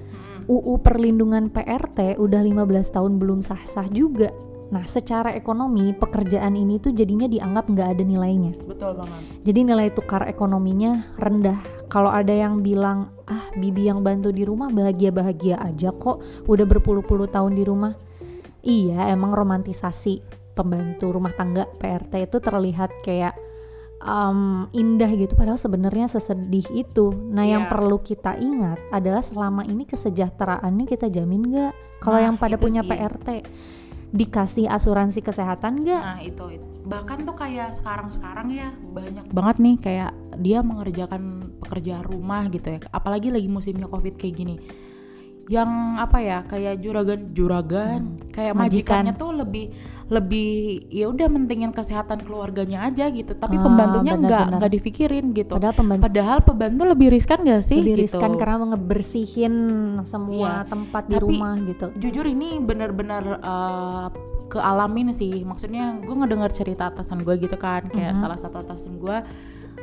UU 0.49 0.81
perlindungan 0.81 1.53
PRT 1.53 2.17
udah 2.17 2.41
15 2.41 2.93
tahun 2.93 3.21
belum 3.21 3.39
sah-sah 3.45 3.87
juga. 3.93 4.33
Nah, 4.71 4.87
secara 4.87 5.35
ekonomi 5.35 5.91
pekerjaan 5.91 6.55
ini 6.55 6.79
tuh 6.79 6.95
jadinya 6.95 7.27
dianggap 7.27 7.67
nggak 7.67 7.89
ada 7.91 8.03
nilainya. 8.07 8.55
Betul 8.63 8.95
banget. 8.95 9.19
Jadi 9.43 9.59
nilai 9.67 9.87
tukar 9.91 10.23
ekonominya 10.25 11.11
rendah. 11.19 11.59
Kalau 11.91 12.07
ada 12.07 12.31
yang 12.31 12.63
bilang, 12.63 13.11
ah 13.27 13.51
bibi 13.51 13.91
yang 13.91 13.99
bantu 13.99 14.31
di 14.31 14.47
rumah 14.47 14.71
bahagia-bahagia 14.71 15.59
aja 15.59 15.91
kok, 15.91 16.23
udah 16.47 16.63
berpuluh-puluh 16.63 17.27
tahun 17.27 17.59
di 17.59 17.67
rumah. 17.67 17.91
Iya, 18.63 19.11
emang 19.11 19.35
romantisasi 19.35 20.23
pembantu 20.55 21.11
rumah 21.11 21.35
tangga 21.35 21.67
PRT 21.79 22.31
itu 22.31 22.37
terlihat 22.39 22.91
kayak 23.03 23.35
um, 24.03 24.67
indah 24.71 25.07
gitu 25.15 25.33
padahal 25.33 25.55
sebenarnya 25.55 26.11
sesedih 26.11 26.67
itu 26.75 27.15
nah 27.31 27.47
yang 27.47 27.65
Iya. 27.65 27.71
perlu 27.71 27.97
kita 28.03 28.35
ingat 28.35 28.77
adalah 28.91 29.23
selama 29.23 29.63
ini 29.63 29.87
kesejahteraannya 29.87 30.85
kita 30.85 31.07
jamin 31.07 31.41
nggak 31.47 31.73
kalau 32.03 32.19
Nah, 32.19 32.25
yang 32.27 32.35
pada 32.35 32.59
punya 32.59 32.83
sih. 32.83 32.89
PRT 32.91 33.27
dikasih 34.11 34.67
asuransi 34.67 35.23
kesehatan 35.23 35.87
nggak 35.87 36.03
Nah 36.03 36.19
itu, 36.19 36.59
itu. 36.59 36.65
bahkan 36.83 37.23
tuh 37.23 37.37
kayak 37.37 37.71
sekarang-sekarang 37.77 38.51
ya 38.51 38.69
banyak 38.91 39.23
banget 39.31 39.57
nih 39.63 39.75
kayak 39.79 40.11
dia 40.43 40.59
mengerjakan 40.59 41.53
pekerjaan 41.63 42.03
rumah 42.03 42.49
gitu 42.51 42.67
ya. 42.75 42.79
Apalagi 42.91 43.31
lagi 43.31 43.47
musimnya 43.47 43.87
covid 43.87 44.19
kayak 44.19 44.35
gini. 44.35 44.55
Yang 45.51 45.69
apa 45.99 46.17
ya 46.19 46.37
kayak 46.45 46.79
juragan 46.79 47.19
juragan 47.31 48.01
kayak 48.31 48.55
Hmm. 48.55 48.63
Majikan. 48.63 49.03
majikannya 49.03 49.13
tuh 49.13 49.31
lebih 49.35 49.65
lebih 50.07 50.51
ya 50.87 51.07
udah 51.07 51.27
mentingin 51.27 51.71
kesehatan 51.71 52.19
keluarganya 52.21 52.83
aja 52.85 53.07
gitu. 53.07 53.31
Tapi 53.33 53.55
Ah, 53.55 53.63
pembantunya 53.63 54.13
nggak 54.13 54.27
benar-benar. 54.27 54.59
nggak 54.59 54.71
difikirin 54.73 55.25
gitu. 55.31 55.51
padahal 55.51 55.71
pembantu 55.73 56.03
Padahal 56.03 56.37
pembantu 56.41 56.83
lebih 56.85 57.07
riskan 57.09 57.39
gak 57.41 57.63
sih? 57.65 57.79
lebih 57.79 57.95
gitu. 57.97 58.03
riskan 58.15 58.31
karena 58.35 58.55
ngebersihin 58.69 59.53
semua 60.03 60.63
Iya. 60.63 60.67
tempat 60.67 61.03
di 61.05 61.15
Tapi- 61.15 61.23
rumah 61.25 61.53
gitu 61.61 61.85
jujur 61.97 62.25
ini 62.25 62.59
bener-bener 62.59 63.23
uh, 63.41 64.07
kealamin 64.47 65.11
sih 65.11 65.43
maksudnya 65.43 65.95
gue 65.97 66.11
ngedengar 66.13 66.51
cerita 66.51 66.87
atasan 66.87 67.23
gue 67.23 67.35
gitu 67.39 67.55
kan 67.55 67.87
kayak 67.87 68.15
Mhm. 68.15 68.19
salah 68.19 68.35
satu 68.35 68.59
atasan 68.59 68.99
gue 68.99 69.17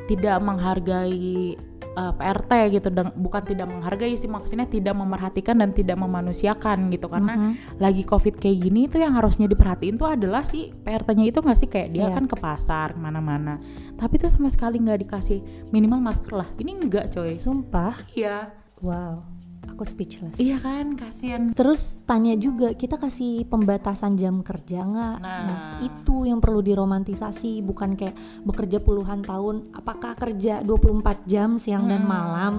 tidak 0.07 0.37
menghargai 0.41 1.57
uh, 1.99 2.13
PRT 2.15 2.53
gitu 2.71 2.89
dan 2.95 3.11
bukan 3.19 3.43
tidak 3.43 3.67
menghargai 3.67 4.15
sih 4.15 4.31
maksudnya 4.31 4.71
tidak 4.71 4.95
memerhatikan 4.95 5.59
dan 5.59 5.75
tidak 5.75 5.99
memanusiakan 5.99 6.95
gitu. 6.95 7.11
Karena 7.11 7.35
Mhm. 7.35 7.83
lagi 7.83 8.07
covid 8.07 8.39
kayak 8.39 8.59
gini 8.63 8.87
tuh 8.87 9.03
yang 9.03 9.19
harusnya 9.19 9.51
diperhatiin 9.51 9.99
tuh 9.99 10.07
adalah 10.07 10.47
si 10.47 10.71
PRT-nya 10.71 11.27
itu 11.27 11.43
nggak 11.43 11.59
sih? 11.59 11.67
Kayak 11.67 11.89
dia 11.91 12.07
Iya. 12.07 12.15
kan 12.15 12.25
ke 12.31 12.37
pasar 12.39 12.95
ke 12.95 13.01
mana-mana. 13.03 13.59
Tapi 13.99 14.15
tuh 14.17 14.31
sama 14.31 14.47
sekali 14.47 14.79
nggak 14.79 15.03
dikasih 15.03 15.43
minimal 15.75 15.99
masker 15.99 16.39
lah. 16.39 16.49
Ini 16.55 16.71
enggak 16.79 17.11
coy. 17.11 17.35
Sumpah? 17.35 17.99
Iya. 18.15 18.55
Wow 18.79 19.38
aku 19.79 19.87
speechless 19.87 20.35
iya 20.37 20.59
kan 20.59 20.99
kasihan 20.99 21.55
Terus 21.55 22.03
tanya 22.03 22.35
juga 22.35 22.75
kita 22.75 22.99
kasih 22.99 23.47
pembatasan 23.47 24.19
jam 24.19 24.43
kerja 24.43 24.83
nggak? 24.83 25.17
Nah. 25.23 25.79
itu 25.79 26.27
yang 26.27 26.43
perlu 26.43 26.59
diromantisasi 26.59 27.63
bukan 27.63 27.95
kayak 27.95 28.15
bekerja 28.43 28.83
puluhan 28.83 29.23
tahun. 29.23 29.71
Apakah 29.71 30.19
kerja 30.19 30.67
24 30.67 31.23
jam 31.25 31.55
siang 31.57 31.87
dan 31.87 32.03
Hmm. 32.03 32.11
malam 32.11 32.55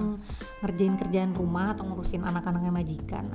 ngerjain 0.60 0.96
kerjaan 0.96 1.32
rumah 1.36 1.76
atau 1.76 1.84
ngurusin 1.84 2.24
anak-anaknya 2.24 2.72
majikan? 2.72 3.28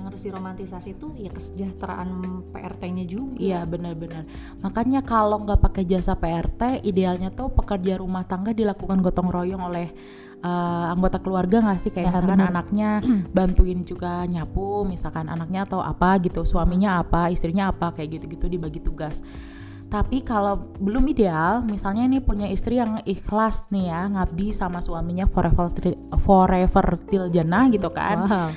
Yang 0.00 0.06
harus 0.08 0.22
diromantisasi 0.24 0.88
itu 0.96 1.12
ya 1.20 1.28
kesejahteraan 1.28 2.08
PRT-nya 2.56 3.04
juga. 3.04 3.36
Iya 3.36 3.68
benar-benar. 3.68 4.24
Makanya 4.64 5.04
kalau 5.04 5.44
nggak 5.44 5.60
pakai 5.60 5.84
jasa 5.84 6.16
PRT, 6.16 6.80
idealnya 6.88 7.28
tuh 7.28 7.52
pekerja 7.52 8.00
rumah 8.00 8.24
tangga 8.24 8.56
dilakukan 8.56 9.04
gotong 9.04 9.28
royong 9.28 9.60
oleh 9.60 9.92
uh, 10.40 10.92
anggota 10.92 11.20
keluarga 11.20 11.60
nggak 11.60 11.80
sih 11.84 11.92
kayak 11.92 12.08
Ya, 12.08 12.12
misalkan 12.16 12.40
benar. 12.40 12.52
anaknya 12.52 12.90
bantuin 13.36 13.80
juga 13.84 14.24
nyapu, 14.24 14.88
misalkan 14.88 15.28
anaknya 15.28 15.68
atau 15.68 15.84
apa 15.84 16.16
gitu, 16.24 16.48
suaminya 16.48 17.04
apa, 17.04 17.28
istrinya 17.28 17.68
apa 17.68 17.92
kayak 17.92 18.20
gitu-gitu 18.20 18.48
dibagi 18.48 18.80
tugas. 18.80 19.20
Tapi 19.90 20.22
kalau 20.22 20.70
belum 20.78 21.02
ideal, 21.10 21.66
misalnya 21.66 22.06
ini 22.06 22.22
punya 22.22 22.46
istri 22.46 22.78
yang 22.78 23.02
ikhlas 23.02 23.66
nih 23.74 23.90
ya, 23.90 24.06
ngabdi 24.06 24.54
sama 24.54 24.78
suaminya 24.78 25.26
forever 25.26 25.66
forever 26.22 26.86
till 27.10 27.26
jannah 27.26 27.66
gitu 27.74 27.90
kan. 27.90 28.18
Wow. 28.22 28.50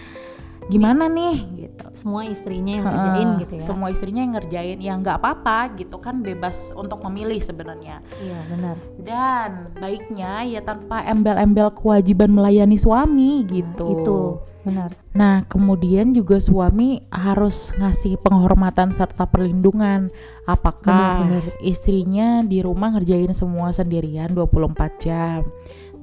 Gimana 0.70 1.08
nih 1.12 1.36
gitu. 1.68 1.86
Semua 1.94 2.22
istrinya 2.28 2.74
yang 2.74 2.86
ngerjain 2.86 3.28
Heeh, 3.28 3.42
gitu 3.46 3.54
ya. 3.60 3.64
Semua 3.66 3.88
istrinya 3.92 4.22
yang 4.24 4.34
ngerjain, 4.36 4.78
ya 4.82 4.94
nggak 5.00 5.18
apa-apa 5.22 5.60
gitu 5.80 5.98
kan 6.00 6.20
bebas 6.24 6.72
untuk 6.76 7.00
memilih 7.06 7.40
sebenarnya. 7.40 8.04
Iya 8.20 8.40
benar. 8.52 8.76
Dan 9.00 9.50
baiknya 9.78 10.32
ya 10.48 10.62
tanpa 10.64 11.04
embel-embel 11.08 11.74
kewajiban 11.76 12.32
melayani 12.32 12.78
suami 12.78 13.44
gitu. 13.48 13.88
Itu 13.88 14.18
benar. 14.64 14.96
Nah 15.12 15.44
kemudian 15.52 16.16
juga 16.16 16.40
suami 16.40 17.04
harus 17.12 17.76
ngasih 17.76 18.18
penghormatan 18.24 18.96
serta 18.96 19.28
perlindungan. 19.28 20.08
Apakah 20.48 21.24
Benar, 21.24 21.44
benar. 21.48 21.64
istrinya 21.64 22.28
di 22.44 22.60
rumah 22.64 22.96
ngerjain 22.96 23.32
semua 23.36 23.72
sendirian 23.72 24.32
24 24.32 25.04
jam. 25.04 25.44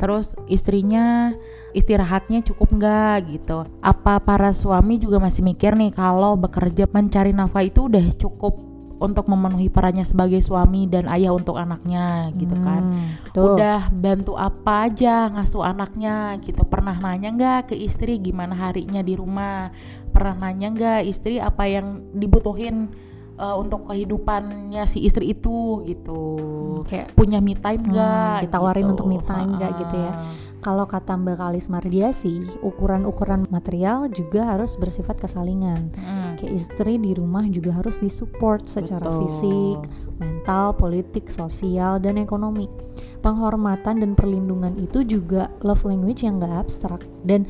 Terus 0.00 0.32
istrinya 0.48 1.36
istirahatnya 1.76 2.40
cukup 2.40 2.72
nggak 2.80 3.36
gitu. 3.36 3.68
Apa 3.84 4.16
para 4.24 4.56
suami 4.56 4.96
juga 4.96 5.20
masih 5.20 5.44
mikir 5.44 5.76
nih 5.76 5.92
kalau 5.92 6.40
bekerja 6.40 6.88
mencari 6.88 7.36
nafkah 7.36 7.68
itu 7.68 7.86
udah 7.86 8.16
cukup 8.16 8.70
untuk 9.00 9.32
memenuhi 9.32 9.72
perannya 9.72 10.04
sebagai 10.04 10.44
suami 10.44 10.84
dan 10.84 11.08
ayah 11.08 11.32
untuk 11.32 11.56
anaknya 11.56 12.28
gitu 12.36 12.52
kan. 12.52 12.82
Hmm, 12.84 13.08
tuh. 13.32 13.56
Udah 13.56 13.88
bantu 13.88 14.36
apa 14.36 14.92
aja 14.92 15.32
ngasuh 15.32 15.64
anaknya 15.64 16.36
gitu. 16.44 16.60
Pernah 16.68 17.00
nanya 17.00 17.32
nggak 17.32 17.60
ke 17.72 17.74
istri 17.80 18.20
gimana 18.20 18.52
harinya 18.52 19.00
di 19.00 19.16
rumah? 19.16 19.72
Pernah 20.12 20.48
nanya 20.48 20.68
nggak 20.72 21.00
istri 21.08 21.40
apa 21.40 21.64
yang 21.64 22.12
dibutuhin 22.12 22.92
uh, 23.40 23.56
untuk 23.56 23.88
kehidupannya 23.88 24.84
si 24.84 25.08
istri 25.08 25.32
itu 25.32 25.80
gitu. 25.88 26.36
kayak 26.84 27.16
Punya 27.16 27.40
me 27.40 27.56
time 27.56 27.80
Hmm, 27.88 27.92
nggak? 27.96 28.36
ditawarin 28.46 28.84
gitu. 28.84 28.92
untuk 28.92 29.06
me 29.08 29.18
time 29.24 29.50
nggak 29.56 29.72
gitu 29.80 29.96
ya. 29.96 30.12
Kalau 30.60 30.84
kata 30.84 31.16
Mbak 31.16 31.40
Kalis 31.40 31.72
Mardiasi, 31.72 32.44
ukuran-ukuran 32.60 33.48
material 33.48 34.12
juga 34.12 34.44
harus 34.44 34.76
bersifat 34.76 35.16
kesalingan. 35.16 35.88
Mm. 35.96 36.36
Kayak 36.36 36.52
istri 36.52 37.00
di 37.00 37.16
rumah 37.16 37.48
juga 37.48 37.80
harus 37.80 37.96
disupport 37.96 38.60
secara 38.68 39.08
Betul. 39.08 39.20
fisik, 39.24 39.78
mental, 40.20 40.76
politik, 40.76 41.32
sosial, 41.32 41.96
dan 41.96 42.20
ekonomi. 42.20 42.68
Penghormatan 43.24 44.04
dan 44.04 44.12
perlindungan 44.12 44.76
itu 44.76 45.00
juga 45.00 45.48
love 45.64 45.80
language 45.88 46.28
yang 46.28 46.36
nggak 46.36 46.68
abstrak. 46.68 47.08
Dan 47.24 47.48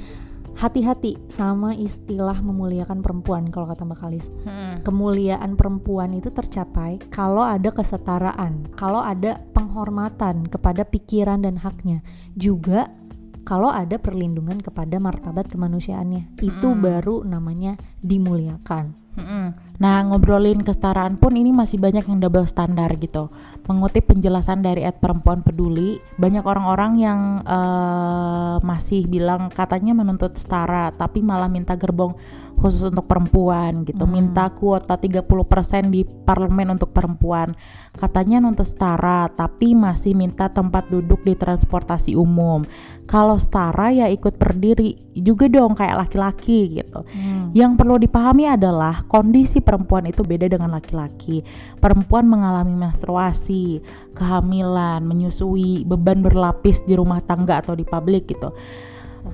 hati-hati 0.60 1.16
sama 1.32 1.72
istilah 1.72 2.36
memuliakan 2.44 3.00
perempuan 3.00 3.48
kalau 3.48 3.72
kata 3.72 3.88
Mbak 3.88 3.98
Kalis. 3.98 4.28
Mm. 4.44 4.84
Kemuliaan 4.84 5.56
perempuan 5.56 6.12
itu 6.12 6.28
tercapai 6.28 7.00
kalau 7.08 7.40
ada 7.40 7.72
kesetaraan, 7.72 8.68
kalau 8.76 9.00
ada 9.00 9.40
penghormatan 9.56 10.44
kepada 10.52 10.84
pikiran 10.84 11.40
dan 11.40 11.56
haknya, 11.56 12.04
juga 12.36 12.92
kalau 13.44 13.72
ada 13.72 13.96
perlindungan 13.96 14.60
kepada 14.60 15.00
martabat 15.00 15.48
kemanusiaannya. 15.48 16.38
Itu 16.40 16.74
Mm. 16.74 16.80
baru 16.80 17.16
namanya 17.24 17.76
dimuliakan. 18.04 19.00
Mm-mm. 19.10 19.46
Nah, 19.82 20.06
ngobrolin 20.06 20.62
kesetaraan 20.62 21.18
pun 21.18 21.34
ini 21.34 21.50
masih 21.50 21.82
banyak 21.82 22.06
yang 22.06 22.22
double 22.22 22.46
standar 22.46 22.94
gitu. 23.00 23.32
Mengutip 23.66 24.06
penjelasan 24.06 24.62
dari 24.62 24.86
Ed 24.86 25.02
Perempuan 25.02 25.42
Peduli, 25.42 25.98
banyak 26.20 26.44
orang-orang 26.46 26.92
yang 27.00 27.20
eh, 27.42 28.56
masih 28.62 29.08
bilang 29.10 29.50
katanya 29.50 29.96
menuntut 29.96 30.38
setara, 30.38 30.94
tapi 30.94 31.24
malah 31.24 31.50
minta 31.50 31.74
gerbong 31.74 32.14
khusus 32.60 32.92
untuk 32.92 33.08
perempuan 33.08 33.88
gitu. 33.88 34.04
Hmm. 34.04 34.12
Minta 34.12 34.52
kuota 34.52 35.00
30% 35.00 35.88
di 35.88 36.04
parlemen 36.04 36.76
untuk 36.76 36.92
perempuan. 36.92 37.56
Katanya 37.96 38.38
nuntut 38.44 38.68
setara, 38.68 39.32
tapi 39.32 39.72
masih 39.72 40.12
minta 40.12 40.52
tempat 40.52 40.92
duduk 40.92 41.24
di 41.24 41.32
transportasi 41.34 42.12
umum. 42.14 42.62
Kalau 43.10 43.42
setara 43.42 43.90
ya 43.90 44.06
ikut 44.06 44.38
berdiri 44.38 44.94
juga 45.18 45.50
dong 45.50 45.74
kayak 45.74 46.06
laki-laki 46.06 46.78
gitu. 46.78 47.02
Yang 47.58 47.82
perlu 47.82 47.98
dipahami 47.98 48.46
adalah 48.46 49.02
kondisi 49.10 49.58
perempuan 49.58 50.06
itu 50.06 50.22
beda 50.22 50.46
dengan 50.46 50.70
laki-laki. 50.70 51.42
Perempuan 51.82 52.30
mengalami 52.30 52.70
menstruasi, 52.78 53.82
kehamilan, 54.14 55.02
menyusui, 55.02 55.82
beban 55.82 56.22
berlapis 56.22 56.86
di 56.86 56.94
rumah 56.94 57.18
tangga 57.26 57.58
atau 57.58 57.74
di 57.74 57.82
publik 57.82 58.30
gitu. 58.30 58.54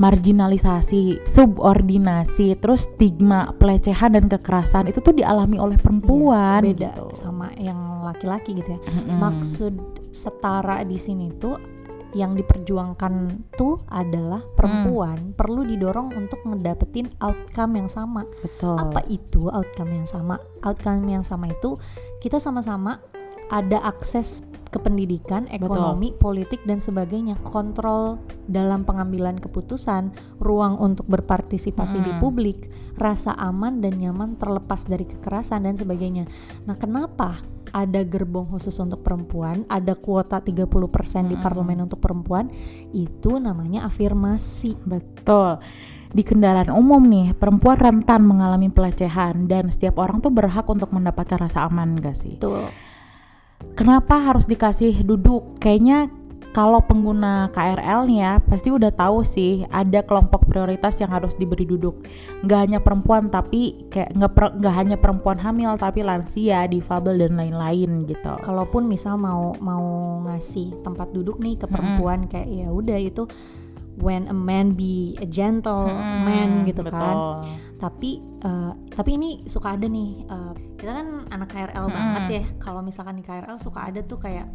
Marginalisasi, 0.01 1.29
subordinasi, 1.29 2.57
terus 2.57 2.89
stigma, 2.89 3.53
pelecehan 3.61 4.17
dan 4.17 4.27
kekerasan 4.33 4.89
itu 4.89 5.05
tuh 5.05 5.13
dialami 5.13 5.61
oleh 5.61 5.77
perempuan. 5.77 6.65
Iya, 6.65 6.73
beda 6.73 6.91
gitu. 6.97 7.07
sama 7.21 7.53
yang 7.61 8.01
laki-laki 8.09 8.57
gitu 8.57 8.73
ya. 8.73 8.81
Mm-mm. 8.89 9.21
Maksud 9.21 9.75
setara 10.17 10.81
di 10.81 10.97
sini 10.97 11.29
tuh 11.37 11.76
yang 12.17 12.33
diperjuangkan 12.33 13.45
tuh 13.61 13.85
adalah 13.93 14.41
perempuan 14.57 15.37
perlu 15.37 15.69
didorong 15.69 16.17
untuk 16.17 16.41
ngedapetin 16.49 17.13
outcome 17.21 17.77
yang 17.77 17.89
sama. 17.93 18.25
betul. 18.41 18.81
Apa 18.81 19.05
itu 19.13 19.53
outcome 19.53 19.93
yang 19.93 20.09
sama? 20.09 20.41
Outcome 20.65 21.05
yang 21.13 21.21
sama 21.21 21.53
itu 21.53 21.77
kita 22.25 22.41
sama-sama 22.41 23.05
ada 23.51 23.79
akses 23.83 24.43
ke 24.67 24.83
pendidikan, 24.83 25.47
ekonomi, 25.49 26.13
politik 26.13 26.61
dan 26.69 26.83
sebagainya, 26.83 27.39
kontrol 27.47 28.21
dalam 28.51 28.85
pengambilan 28.85 29.39
keputusan, 29.41 30.13
ruang 30.43 30.77
untuk 30.77 31.07
berpartisipasi 31.09 32.03
di 32.03 32.13
Mm. 32.13 32.21
publik, 32.21 32.69
rasa 32.99 33.33
aman 33.39 33.81
dan 33.81 33.97
nyaman 33.97 34.37
terlepas 34.37 34.85
dari 34.85 35.09
kekerasan 35.09 35.65
dan 35.65 35.81
sebagainya. 35.81 36.29
Nah, 36.69 36.77
kenapa 36.77 37.41
ada 37.73 38.05
gerbong 38.05 38.53
khusus 38.53 38.77
untuk 38.83 39.01
perempuan, 39.01 39.65
ada 39.71 39.97
kuota 39.97 40.45
30% 40.45 41.31
di 41.31 41.37
Mm. 41.39 41.43
parlemen 41.47 41.79
untuk 41.87 42.03
perempuan? 42.03 42.51
Itu 42.93 43.39
namanya 43.41 43.89
afirmasi. 43.89 44.77
Betul. 44.85 45.63
Di 46.13 46.23
kendaraan 46.23 46.71
umum 46.75 47.01
nih, 47.01 47.33
perempuan 47.33 47.81
rentan 47.81 48.29
mengalami 48.29 48.69
pelecehan 48.69 49.49
dan 49.49 49.73
setiap 49.73 49.99
orang 50.01 50.21
tuh 50.21 50.31
berhak 50.31 50.69
untuk 50.69 50.93
mendapatkan 50.93 51.49
rasa 51.49 51.65
aman 51.65 51.97
gak 51.99 52.17
sih? 52.17 52.37
Betul. 52.37 52.69
Kenapa 53.77 54.17
harus 54.17 54.49
dikasih 54.49 55.05
duduk? 55.05 55.61
Kayaknya 55.61 56.09
kalau 56.57 56.81
pengguna 56.81 57.53
KRL 57.53 58.09
ya 58.09 58.41
pasti 58.41 58.73
udah 58.73 58.89
tahu 58.89 59.29
sih 59.29 59.69
ada 59.69 60.01
kelompok 60.01 60.49
prioritas 60.49 60.97
yang 60.97 61.13
harus 61.13 61.37
diberi 61.37 61.69
duduk 61.69 62.01
nggak 62.49 62.61
hanya 62.65 62.81
perempuan 62.81 63.29
tapi 63.29 63.85
kayak 63.93 64.17
nggak 64.17 64.33
per- 64.33 64.57
nggak 64.57 64.73
hanya 64.81 64.97
perempuan 64.97 65.37
hamil 65.37 65.77
tapi 65.77 66.01
lansia 66.01 66.65
difabel 66.65 67.21
dan 67.21 67.37
lain-lain 67.37 68.09
gitu 68.09 68.41
kalaupun 68.41 68.89
misal 68.89 69.21
mau 69.21 69.53
mau 69.61 69.85
ngasih 70.25 70.81
tempat 70.81 71.13
duduk 71.13 71.37
nih 71.45 71.61
ke 71.61 71.69
perempuan 71.69 72.25
kayak 72.25 72.49
ya 72.49 72.73
udah 72.73 72.97
itu 73.05 73.29
when 74.01 74.25
a 74.29 74.37
man 74.37 74.73
be 74.73 75.13
a 75.21 75.29
gentle 75.29 75.89
Mm-mm, 75.89 76.25
man 76.25 76.51
gitu 76.65 76.81
betul. 76.81 76.97
kan 76.97 77.17
tapi 77.77 78.11
eh, 78.41 78.73
tapi 78.89 79.11
ini 79.15 79.45
suka 79.45 79.77
ada 79.77 79.85
nih 79.85 80.25
eh, 80.25 80.53
kita 80.77 80.93
kan 80.93 81.09
anak 81.29 81.49
KRL 81.49 81.85
Mm-mm. 81.85 81.93
banget 81.93 82.25
ya. 82.31 82.45
Kalau 82.59 82.81
misalkan 82.81 83.17
di 83.17 83.25
KRL 83.25 83.57
suka 83.57 83.85
ada 83.85 84.01
tuh 84.01 84.17
kayak 84.17 84.49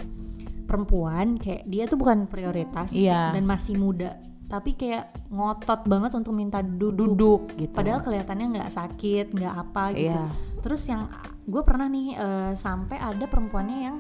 perempuan 0.65 1.35
kayak 1.35 1.67
dia 1.67 1.83
tuh 1.83 1.99
bukan 1.99 2.25
prioritas 2.25 2.89
Iya. 2.91 3.35
dan 3.35 3.43
masih 3.43 3.75
muda 3.75 4.15
tapi 4.47 4.75
kayak 4.75 5.15
ngotot 5.31 5.87
banget 5.87 6.11
untuk 6.11 6.35
minta 6.35 6.59
duduk, 6.59 7.15
duduk 7.15 7.41
gitu. 7.55 7.71
Padahal 7.71 8.03
kelihatannya 8.03 8.47
nggak 8.51 8.71
sakit 8.71 9.31
nggak 9.31 9.53
apa 9.57 9.95
gitu. 9.95 10.11
Iya. 10.11 10.27
Terus 10.59 10.81
yang 10.91 11.07
gue 11.47 11.63
pernah 11.63 11.87
nih 11.87 12.07
eh, 12.13 12.51
sampai 12.59 12.99
ada 12.99 13.25
perempuannya 13.25 13.77
yang 13.79 13.97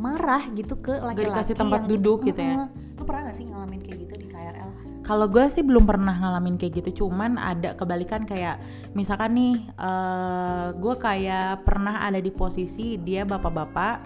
marah 0.00 0.48
gitu 0.56 0.80
ke 0.80 0.96
laki-laki 0.96 1.52
dikasih 1.52 1.56
tempat 1.58 1.84
yang- 1.84 1.90
duduk 1.90 2.18
gitu 2.24 2.40
ya? 2.40 2.64
Lu 2.96 3.04
pernah 3.04 3.28
gak 3.28 3.36
sih 3.36 3.44
ngalamin 3.44 3.80
kayak 3.84 3.98
gitu 4.08 4.14
di 4.16 4.26
KRL 4.26 4.70
Kalau 5.08 5.24
gue 5.24 5.40
sih 5.48 5.64
belum 5.64 5.88
pernah 5.88 6.12
ngalamin 6.12 6.60
kayak 6.60 6.84
gitu, 6.84 7.04
cuman 7.04 7.40
ada 7.40 7.72
kebalikan 7.72 8.28
kayak 8.28 8.60
misalkan 8.92 9.32
nih, 9.32 9.56
eh 9.80 10.66
gue 10.76 10.94
kayak 11.00 11.64
pernah 11.64 12.04
ada 12.04 12.20
di 12.20 12.28
posisi 12.28 13.00
dia 13.00 13.24
bapak-bapak 13.24 14.04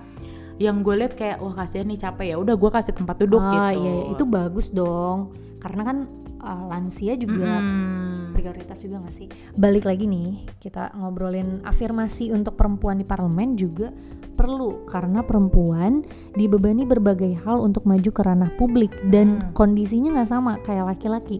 yang 0.62 0.86
gue 0.86 0.94
lihat 0.94 1.18
kayak 1.18 1.42
wah 1.42 1.58
kasihan 1.58 1.90
nih 1.90 1.98
capek 1.98 2.26
ya, 2.30 2.36
udah 2.38 2.54
gue 2.54 2.70
kasih 2.70 2.94
tempat 2.94 3.18
duduk 3.18 3.42
ah 3.42 3.74
gitu. 3.74 3.82
iya 3.82 3.92
iya, 3.98 4.14
itu 4.14 4.22
bagus 4.22 4.70
dong 4.70 5.34
karena 5.58 5.82
kan 5.82 5.98
eh, 6.42 6.64
lansia 6.68 7.14
juga 7.14 7.62
Mm-mm. 7.62 8.34
prioritas 8.34 8.82
juga 8.82 9.00
gak 9.06 9.14
sih? 9.14 9.28
Balik 9.54 9.86
lagi 9.86 10.04
nih 10.10 10.44
kita 10.58 10.92
ngobrolin 10.98 11.62
afirmasi 11.62 12.34
untuk 12.34 12.58
perempuan 12.58 12.98
di 12.98 13.06
parlemen 13.06 13.54
juga 13.54 13.94
perlu. 14.34 14.84
Karena 14.90 15.22
perempuan 15.22 16.02
dibebani 16.34 16.82
berbagai 16.82 17.38
hal 17.46 17.62
untuk 17.62 17.86
maju 17.86 18.10
ke 18.10 18.22
ranah 18.26 18.50
publik 18.58 18.90
dan 19.14 19.54
kondisinya 19.54 20.18
nggak 20.18 20.30
sama 20.30 20.58
kayak 20.66 20.96
laki-laki. 20.96 21.38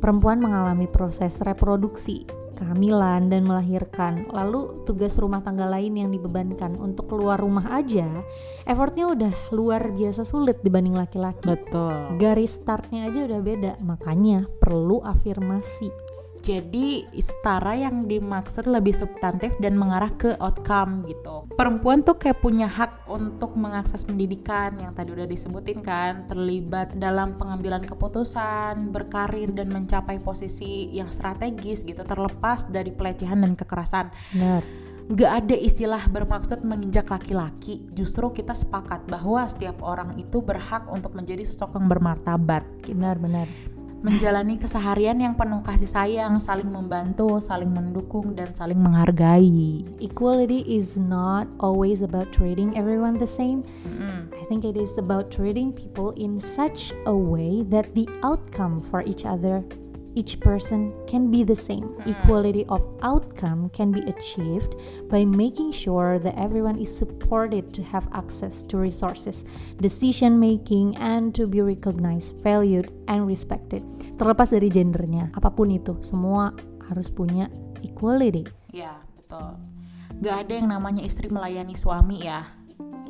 Perempuan 0.00 0.40
mengalami 0.40 0.88
proses 0.88 1.36
reproduksi 1.44 2.24
kehamilan 2.60 3.32
dan 3.32 3.48
melahirkan. 3.48 4.28
Lalu 4.28 4.84
tugas 4.84 5.16
rumah 5.16 5.40
tangga 5.40 5.64
lain 5.64 5.96
yang 5.96 6.12
dibebankan. 6.12 6.76
Untuk 6.76 7.08
keluar 7.08 7.40
rumah 7.40 7.72
aja 7.72 8.20
effortnya 8.68 9.08
udah 9.08 9.34
luar 9.56 9.90
biasa 9.90 10.28
sulit 10.28 10.60
dibanding 10.60 10.94
laki-laki. 10.94 11.48
Betul. 11.48 12.20
garis 12.20 12.52
startnya 12.60 13.08
aja 13.08 13.24
udah 13.24 13.40
beda. 13.40 13.72
Makanya 13.80 14.44
perlu 14.60 15.00
afirmasi 15.00 16.09
Jadi 16.40 17.04
setara 17.12 17.76
yang 17.76 18.08
dimaksud 18.08 18.64
lebih 18.64 18.96
substantif 18.96 19.52
dan 19.60 19.76
mengarah 19.76 20.08
ke 20.16 20.40
outcome 20.40 21.04
gitu. 21.04 21.44
Perempuan 21.52 22.00
tuh 22.00 22.16
kayak 22.16 22.40
punya 22.40 22.64
hak 22.64 23.04
untuk 23.12 23.52
mengakses 23.60 24.08
pendidikan 24.08 24.72
yang 24.80 24.96
tadi 24.96 25.12
udah 25.12 25.28
disebutin 25.28 25.84
kan, 25.84 26.24
terlibat 26.32 26.96
dalam 26.96 27.36
pengambilan 27.36 27.84
keputusan, 27.84 28.88
berkarir 28.88 29.52
dan 29.52 29.68
mencapai 29.68 30.16
posisi 30.20 30.88
yang 30.96 31.12
strategis 31.12 31.84
gitu, 31.84 32.00
terlepas 32.00 32.64
dari 32.72 32.88
pelecehan 32.88 33.44
dan 33.44 33.52
kekerasan. 33.52 34.08
benar 34.32 34.64
Gak 35.10 35.42
ada 35.42 35.56
istilah 35.58 36.06
bermaksud 36.06 36.62
menginjak 36.62 37.10
laki-laki. 37.10 37.82
Justru 37.98 38.30
kita 38.30 38.54
sepakat 38.54 39.10
bahwa 39.10 39.42
setiap 39.50 39.82
orang 39.82 40.14
itu 40.14 40.38
berhak 40.38 40.86
untuk 40.86 41.18
menjadi 41.18 41.42
sosok 41.50 41.82
yang 41.82 41.90
bermartabat. 41.90 42.62
Gitu 42.86 42.94
benar 42.94 43.18
benar 43.18 43.50
menjalani 44.00 44.56
keseharian 44.56 45.20
yang 45.20 45.36
penuh 45.36 45.60
kasih 45.60 45.88
sayang, 45.88 46.40
saling 46.40 46.68
membantu, 46.72 47.36
saling 47.40 47.68
mendukung, 47.68 48.32
dan 48.32 48.52
saling 48.56 48.80
menghargai. 48.80 49.84
equality 50.00 50.64
is 50.64 50.96
not 50.96 51.44
always 51.60 52.00
about 52.00 52.32
treating 52.32 52.72
everyone 52.76 53.20
the 53.20 53.28
same 53.28 53.62
I 54.32 54.44
think 54.48 54.64
it 54.64 54.76
is 54.76 54.96
about 54.98 55.30
treating 55.30 55.70
people 55.72 56.10
in 56.16 56.40
such 56.40 56.92
a 57.06 57.14
way 57.14 57.62
that 57.70 57.94
the 57.94 58.08
outcome 58.24 58.80
for 58.90 59.04
each 59.04 59.24
other, 59.24 59.62
each 60.14 60.40
person 60.40 60.92
can 61.06 61.30
be 61.30 61.44
the 61.44 61.56
same. 61.56 61.94
Equality 62.06 62.66
of 62.68 62.82
outcome 63.02 63.70
can 63.70 63.92
be 63.92 64.02
achieved 64.10 64.74
by 65.08 65.24
making 65.24 65.72
sure 65.72 66.18
that 66.18 66.34
everyone 66.38 66.78
is 66.78 66.90
supported 66.90 67.72
to 67.74 67.82
have 67.82 68.08
access 68.12 68.62
to 68.66 68.76
resources, 68.76 69.44
decision 69.78 70.38
making, 70.38 70.96
and 70.98 71.34
to 71.34 71.46
be 71.46 71.60
recognized, 71.62 72.34
valued, 72.42 72.90
and 73.06 73.26
respected. 73.26 73.82
Terlepas 74.18 74.50
dari 74.50 74.68
gendernya, 74.68 75.30
apa 75.38 75.50
pun 75.54 75.70
itu, 75.70 75.94
semua 76.02 76.52
harus 76.90 77.06
punya 77.06 77.46
equality. 77.86 78.44
Ya, 78.74 78.98
betul. 79.14 79.54
Gak 80.20 80.36
ada 80.46 80.52
yang 80.52 80.68
namanya 80.68 81.06
istri 81.06 81.30
melayani 81.30 81.78
suami 81.78 82.26
ya. 82.26 82.44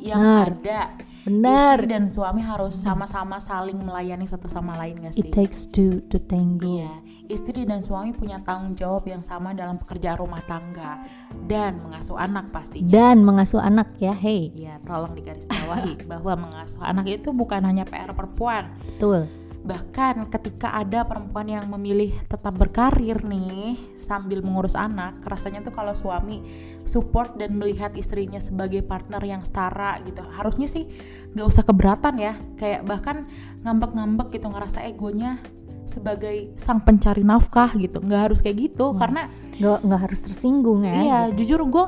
Yang 0.01 0.21
Benar. 0.21 0.47
ada 0.49 0.79
Benar. 1.27 1.85
dan 1.85 2.09
suami 2.09 2.41
harus 2.41 2.73
sama-sama 2.77 3.37
saling 3.37 3.77
melayani 3.77 4.25
satu 4.25 4.49
sama 4.49 4.77
lain 4.77 5.05
gak 5.05 5.13
sih? 5.13 5.21
It 5.21 5.33
takes 5.35 5.69
two 5.69 6.01
to 6.09 6.17
tango. 6.17 6.65
Iya, 6.65 6.91
istri 7.29 7.63
dan 7.63 7.85
suami 7.85 8.11
punya 8.11 8.41
tanggung 8.41 8.73
jawab 8.73 9.05
yang 9.05 9.21
sama 9.21 9.53
dalam 9.53 9.77
pekerjaan 9.77 10.17
rumah 10.19 10.41
tangga 10.49 11.05
dan 11.45 11.81
mengasuh 11.81 12.17
anak 12.17 12.49
pastinya. 12.49 12.89
Dan 12.89 13.21
mengasuh 13.21 13.61
anak 13.61 13.93
ya, 14.01 14.13
hey. 14.15 14.49
Iya, 14.53 14.81
tolong 14.83 15.13
digarisbawahi 15.13 16.03
bahwa 16.11 16.49
mengasuh 16.49 16.81
anak 16.81 17.05
itu 17.07 17.29
bukan 17.31 17.61
hanya 17.63 17.85
PR 17.85 18.11
perempuan, 18.17 18.73
Betul. 18.85 19.40
Bahkan 19.61 20.33
ketika 20.33 20.73
ada 20.73 21.05
perempuan 21.05 21.45
yang 21.45 21.69
memilih 21.69 22.17
tetap 22.25 22.57
berkarir 22.57 23.21
nih 23.21 23.77
sambil 24.01 24.41
mengurus 24.41 24.73
anak, 24.73 25.21
rasanya 25.21 25.61
tuh 25.61 25.69
kalau 25.69 25.93
suami 25.93 26.41
support 26.89 27.37
dan 27.37 27.53
melihat 27.61 27.93
istrinya 27.93 28.41
sebagai 28.41 28.81
partner 28.81 29.21
yang 29.21 29.45
setara 29.45 30.01
gitu, 30.01 30.25
harusnya 30.33 30.65
sih 30.65 30.89
nggak 31.37 31.45
usah 31.45 31.63
keberatan 31.63 32.17
ya. 32.17 32.33
Kayak 32.57 32.89
bahkan 32.89 33.29
ngambek-ngambek 33.61 34.33
gitu 34.33 34.49
ngerasa 34.49 34.81
egonya 34.89 35.37
sebagai 35.85 36.55
sang 36.57 36.81
pencari 36.81 37.21
nafkah 37.21 37.69
gitu, 37.77 38.01
nggak 38.01 38.31
harus 38.31 38.39
kayak 38.41 38.71
gitu 38.71 38.95
Hmm. 38.95 38.99
karena 38.99 39.21
nggak 39.61 39.79
nggak 39.85 40.01
harus 40.09 40.19
tersinggung 40.25 40.81
ya 40.87 40.93
iya 40.97 41.19
jujur 41.35 41.61
gue 41.69 41.85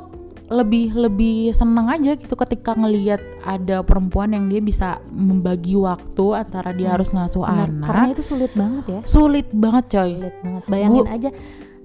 lebih 0.54 0.94
lebih 0.94 1.50
seneng 1.52 1.90
aja 1.90 2.14
gitu 2.14 2.38
ketika 2.38 2.72
ngelihat 2.74 3.18
ada 3.42 3.82
perempuan 3.82 4.30
yang 4.30 4.46
dia 4.46 4.62
bisa 4.62 4.90
membagi 5.08 5.74
waktu 5.74 6.26
antara 6.38 6.70
dia 6.70 6.88
Hmm, 6.88 6.96
harus 6.96 7.10
ngasuh 7.10 7.42
Benar, 7.42 7.68
anak. 7.68 7.88
karena 7.90 8.06
itu 8.12 8.24
sulit 8.24 8.52
banget 8.54 8.86
ya. 8.88 9.00
Sulit 9.04 9.48
banget 9.50 9.84
coy. 9.90 10.12
Sulit 10.16 10.36
banget. 10.40 10.64
Bayangin 10.68 11.02
Gua- 11.02 11.12
aja 11.12 11.30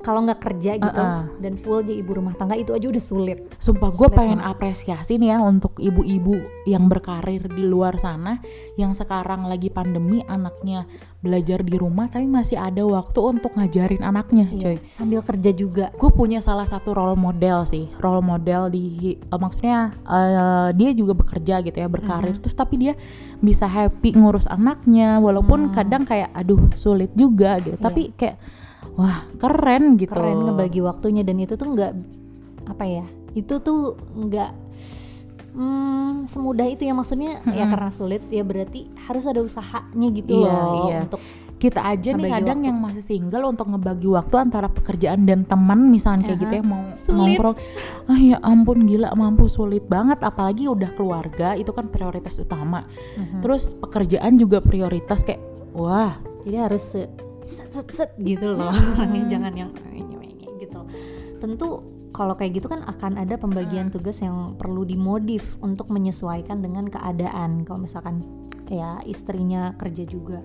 kalau 0.09 0.25
nggak 0.25 0.41
kerja 0.41 0.81
gitu 0.81 0.89
Uh-uh. 0.97 1.29
dan 1.37 1.53
full 1.55 1.81
jadi 1.81 2.01
ibu 2.01 2.17
rumah 2.17 2.33
tangga 2.33 2.57
itu 2.57 2.73
aja 2.73 2.89
udah 2.89 3.05
sulit 3.05 3.39
sumpah 3.59 3.93
gue 3.93 4.09
pengen 4.11 4.41
banget. 4.41 4.51
apresiasi 4.51 5.13
nih 5.15 5.31
ya 5.31 5.39
untuk 5.39 5.77
ibu-ibu 5.77 6.33
yang 6.65 6.89
berkarir 6.89 7.45
di 7.45 7.61
luar 7.63 8.01
sana 8.01 8.41
yang 8.75 8.93
sekarang 8.93 9.45
lagi 9.45 9.69
pandemi 9.69 10.25
anaknya 10.25 10.89
belajar 11.19 11.61
di 11.61 11.75
rumah 11.75 12.07
tapi 12.07 12.25
masih 12.25 12.57
ada 12.57 12.81
waktu 12.81 13.21
untuk 13.21 13.53
ngajarin 13.53 14.01
anaknya 14.01 14.49
coy 14.51 14.75
Iya, 14.75 14.89
sambil 14.91 15.21
kerja 15.21 15.51
juga 15.53 15.91
gue 15.93 16.11
punya 16.11 16.39
salah 16.39 16.65
satu 16.65 16.95
role 16.95 17.15
model 17.15 17.67
sih 17.67 17.91
role 17.99 18.23
model 18.23 18.71
di 18.71 18.85
eh, 19.15 19.37
maksudnya 19.37 19.93
eh, 20.01 20.69
dia 20.73 20.91
juga 20.93 21.13
bekerja 21.13 21.61
gitu 21.61 21.77
ya 21.77 21.87
berkarir 21.87 22.33
Mhm. 22.33 22.41
terus 22.41 22.55
tapi 22.55 22.79
dia 22.79 22.95
bisa 23.39 23.67
happy 23.67 24.15
ngurus 24.15 24.47
anaknya 24.47 25.19
walaupun 25.19 25.69
Hmm. 25.69 25.75
kadang 25.75 26.03
kayak 26.03 26.31
aduh 26.33 26.71
sulit 26.75 27.11
juga 27.13 27.59
gitu 27.59 27.75
Iya. 27.75 27.83
tapi 27.83 28.03
kayak 28.15 28.39
wah 28.99 29.23
keren 29.39 29.95
gitu 29.95 30.11
keren 30.11 30.43
ngebagi 30.45 30.83
waktunya 30.83 31.23
dan 31.23 31.39
itu 31.39 31.55
tuh 31.55 31.71
nggak 31.71 31.93
apa 32.67 32.85
ya 32.85 33.05
itu 33.33 33.55
tuh 33.59 33.95
nggak 34.13 34.51
hmm, 35.55 36.27
semudah 36.29 36.67
itu 36.67 36.83
ya 36.83 36.93
maksudnya 36.93 37.41
ya 37.47 37.65
karena 37.65 37.91
sulit 37.91 38.23
ya 38.29 38.43
berarti 38.43 38.91
harus 39.07 39.25
ada 39.25 39.41
usahanya 39.41 40.09
gitu 40.13 40.43
Iya, 40.43 40.51
loh 40.51 40.87
iya. 40.89 40.99
untuk 41.07 41.23
kita 41.59 41.83
aja 41.83 42.15
nih 42.15 42.31
kadang 42.31 42.63
waktu. 42.63 42.69
yang 42.71 42.79
masih 42.79 43.03
single 43.03 43.51
untuk 43.51 43.67
ngebagi 43.67 44.07
waktu 44.07 44.35
antara 44.39 44.71
pekerjaan 44.71 45.27
dan 45.27 45.43
teman 45.43 45.91
misalnya 45.91 46.31
kayak 46.31 46.39
Aha. 46.39 46.43
gitu 46.45 46.55
ya 46.55 46.65
mau 46.65 46.83
nongkrong 47.09 47.57
ah 48.07 48.21
ya 48.21 48.37
ampun 48.43 48.87
gila 48.87 49.11
mampu 49.13 49.51
sulit 49.51 49.83
banget 49.85 50.23
apalagi 50.23 50.71
udah 50.71 50.95
keluarga 50.95 51.55
itu 51.55 51.71
kan 51.71 51.91
prioritas 51.91 52.39
utama 52.39 52.87
Mhm. 53.15 53.43
terus 53.43 53.75
pekerjaan 53.75 54.39
juga 54.39 54.63
prioritas 54.63 55.23
kayak 55.23 55.43
wah 55.75 56.15
jadi 56.43 56.71
harus 56.71 56.95
set 57.49 57.73
set 57.73 57.89
set 57.91 58.11
gitu 58.21 58.55
loh. 58.55 58.71
Hmm. 58.71 58.93
orangnya 59.01 59.25
jangan 59.39 59.53
yang 59.57 59.71
gitu. 60.61 60.81
Tentu 61.41 61.69
kalau 62.13 62.35
kayak 62.35 62.61
gitu 62.61 62.67
kan 62.69 62.83
akan 62.85 63.21
ada 63.21 63.39
pembagian 63.39 63.89
Hmm. 63.89 63.95
tugas 63.95 64.19
yang 64.21 64.59
perlu 64.59 64.85
dimodif 64.85 65.57
untuk 65.65 65.89
menyesuaikan 65.89 66.61
dengan 66.61 66.89
keadaan. 66.89 67.65
Kalau 67.65 67.81
misalkan 67.81 68.23
ya 68.69 69.01
istrinya 69.09 69.73
kerja 69.81 70.05
juga 70.05 70.45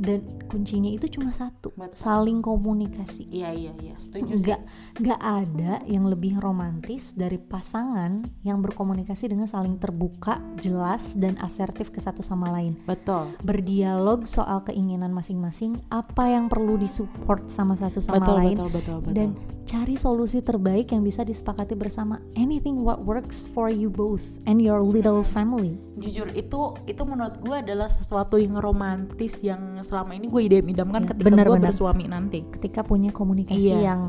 dan 0.00 0.24
kuncinya 0.48 0.88
itu 0.88 1.06
cuma 1.12 1.30
satu 1.30 1.70
Betul. 1.76 1.94
saling 1.94 2.40
komunikasi. 2.40 3.28
Iya 3.28 3.52
iya 3.52 3.72
iya 3.78 3.94
setuju 4.00 4.40
sih. 4.40 4.48
Nggak 4.48 4.60
nggak 5.04 5.20
ada 5.20 5.72
yang 5.84 6.08
lebih 6.08 6.40
romantis 6.40 7.12
dari 7.12 7.36
pasangan 7.36 8.24
yang 8.40 8.64
berkomunikasi 8.64 9.28
dengan 9.28 9.44
saling 9.44 9.76
terbuka 9.76 10.40
jelas 10.58 11.12
dan 11.12 11.36
asertif 11.44 11.92
ke 11.92 12.00
satu 12.00 12.24
sama 12.24 12.48
lain. 12.48 12.80
Betul. 12.88 13.36
Berdialog 13.44 14.24
soal 14.24 14.64
keinginan 14.64 15.12
masing-masing 15.12 15.76
apa 15.92 16.32
yang 16.32 16.48
perlu 16.48 16.80
disupport 16.80 17.44
sama 17.52 17.76
satu 17.76 18.00
sama 18.00 18.24
betul 18.24 18.36
lain 18.40 18.56
betul 18.56 18.70
betul 18.72 18.98
betul. 19.04 19.14
dan 19.14 19.28
cari 19.70 19.94
solusi 19.94 20.42
terbaik 20.42 20.90
yang 20.90 21.06
bisa 21.06 21.22
disepakati 21.22 21.78
bersama. 21.78 22.18
Anything 22.34 22.82
what 22.82 23.04
works 23.06 23.46
for 23.54 23.70
you 23.70 23.86
both 23.86 24.24
and 24.48 24.58
your 24.58 24.82
little 24.82 25.22
family. 25.22 25.78
Jujur 26.00 26.26
itu 26.34 26.74
itu 26.88 27.02
menurut 27.06 27.38
gue 27.38 27.54
adalah 27.54 27.86
sesuatu 27.86 28.40
yang 28.40 28.58
romantis 28.58 29.36
yang 29.44 29.78
selama 29.90 30.14
ini 30.14 30.26
gue 30.26 30.40
idam-idamkan 30.46 31.02
Iya, 31.02 31.08
ketika 31.10 31.42
gue 31.42 31.58
bersuami 31.60 32.04
nanti 32.06 32.38
ketika 32.48 32.80
punya 32.80 33.10
komunikasi 33.10 33.58
Iya. 33.66 33.78
yang 33.84 34.00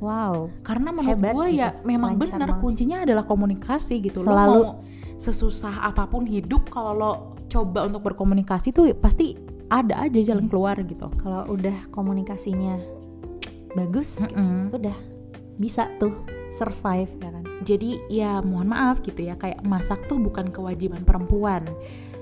wow 0.00 0.48
karena 0.62 0.88
menurut 0.88 1.20
gue 1.20 1.46
gitu, 1.52 1.60
ya 1.60 1.68
memang 1.84 2.16
benar 2.16 2.56
kuncinya 2.58 3.04
adalah 3.04 3.22
komunikasi 3.22 4.00
gitu 4.00 4.24
Selalu. 4.24 4.48
lo 4.48 4.60
mau 4.64 4.74
sesusah 5.18 5.84
apa 5.84 6.06
pun 6.06 6.24
hidup 6.24 6.70
kalau 6.70 6.92
lo 6.94 7.12
coba 7.46 7.84
untuk 7.84 8.02
berkomunikasi 8.02 8.70
tuh 8.70 8.88
pasti 8.94 9.36
ada 9.68 10.00
aja 10.00 10.20
jalan 10.24 10.46
Iya. 10.46 10.50
keluar 10.50 10.76
gitu 10.80 11.06
kalau 11.18 11.44
udah 11.50 11.76
komunikasinya 11.90 12.80
bagus 13.74 14.16
Mm-mm. 14.16 14.72
udah 14.72 14.96
bisa 15.58 15.92
tuh 15.98 16.14
survive 16.56 17.10
ya 17.18 17.30
kan 17.30 17.44
jadi 17.60 17.90
ya 18.08 18.30
mohon 18.40 18.70
maaf 18.70 19.02
gitu 19.02 19.20
ya 19.20 19.34
kayak 19.34 19.60
masak 19.62 19.98
tuh 20.06 20.16
bukan 20.16 20.48
kewajiban 20.48 21.02
perempuan 21.02 21.66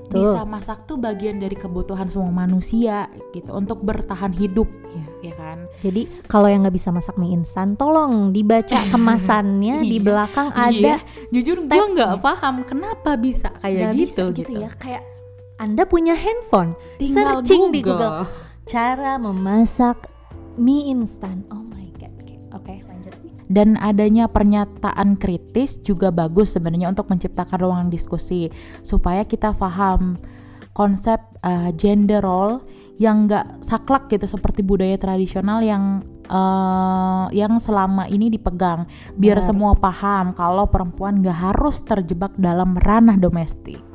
Betul. 0.07 0.33
bisa 0.33 0.43
masak 0.43 0.79
tuh 0.85 0.97
bagian 0.97 1.37
dari 1.37 1.53
kebutuhan 1.53 2.07
semua 2.07 2.31
manusia 2.31 3.07
gitu 3.31 3.51
untuk 3.51 3.81
bertahan 3.81 4.31
hidup 4.31 4.71
ya 5.19 5.35
kan 5.35 5.65
jadi 5.81 6.07
kalau 6.25 6.47
yang 6.47 6.63
nggak 6.63 6.75
bisa 6.75 6.89
masak 6.89 7.15
mie 7.15 7.33
instan 7.33 7.75
tolong 7.75 8.31
dibaca 8.31 8.79
kemasannya 8.93 9.83
di 9.83 9.97
Iya. 9.97 10.05
belakang 10.05 10.49
ada 10.51 10.95
Iya, 10.97 11.31
jujur 11.31 11.59
gue 11.65 11.85
nggak 11.93 12.21
paham 12.21 12.63
kenapa 12.63 13.15
bisa 13.15 13.51
kayak 13.59 13.81
nggak 13.83 13.95
gitu 13.97 14.25
bisa 14.25 14.37
gitu, 14.37 14.53
ya 14.57 14.71
kayak 14.73 15.03
anda 15.57 15.83
punya 15.83 16.13
handphone 16.13 16.79
tinggal 16.97 17.41
searching 17.41 17.71
di 17.71 17.81
Google. 17.81 18.23
Google. 18.23 18.31
cara 18.65 19.17
memasak 19.17 20.07
mie 20.55 20.87
instan 20.87 21.43
oh 21.49 21.65
my 21.65 21.91
god 21.95 22.15
oke 22.53 22.71
lanjut 22.71 22.86
dan 23.47 23.79
adanya 23.79 24.27
pernyataan 24.27 25.19
kritis 25.19 25.79
juga 25.83 26.11
bagus 26.11 26.55
sebenarnya 26.55 26.91
untuk 26.91 27.07
menciptakan 27.11 27.59
ruang 27.59 27.87
diskusi 27.89 28.51
supaya 28.83 29.23
kita 29.23 29.55
paham 29.55 30.19
konsep 30.77 31.23
uh, 31.47 31.71
gender 31.79 32.21
role 32.21 32.61
yang 32.97 33.29
nggak 33.29 33.65
saklek 33.65 34.09
gitu 34.09 34.25
seperti 34.25 34.65
budaya 34.65 34.97
tradisional 34.97 35.61
yang 35.61 36.01
uh, 36.33 37.29
yang 37.31 37.61
selama 37.61 38.09
ini 38.09 38.33
dipegang 38.33 38.89
biar 39.21 39.41
Benar. 39.41 39.49
semua 39.49 39.73
paham 39.77 40.33
kalau 40.33 40.65
perempuan 40.69 41.21
nggak 41.21 41.53
harus 41.53 41.81
terjebak 41.85 42.33
dalam 42.41 42.75
ranah 42.81 43.21
domestik 43.21 43.86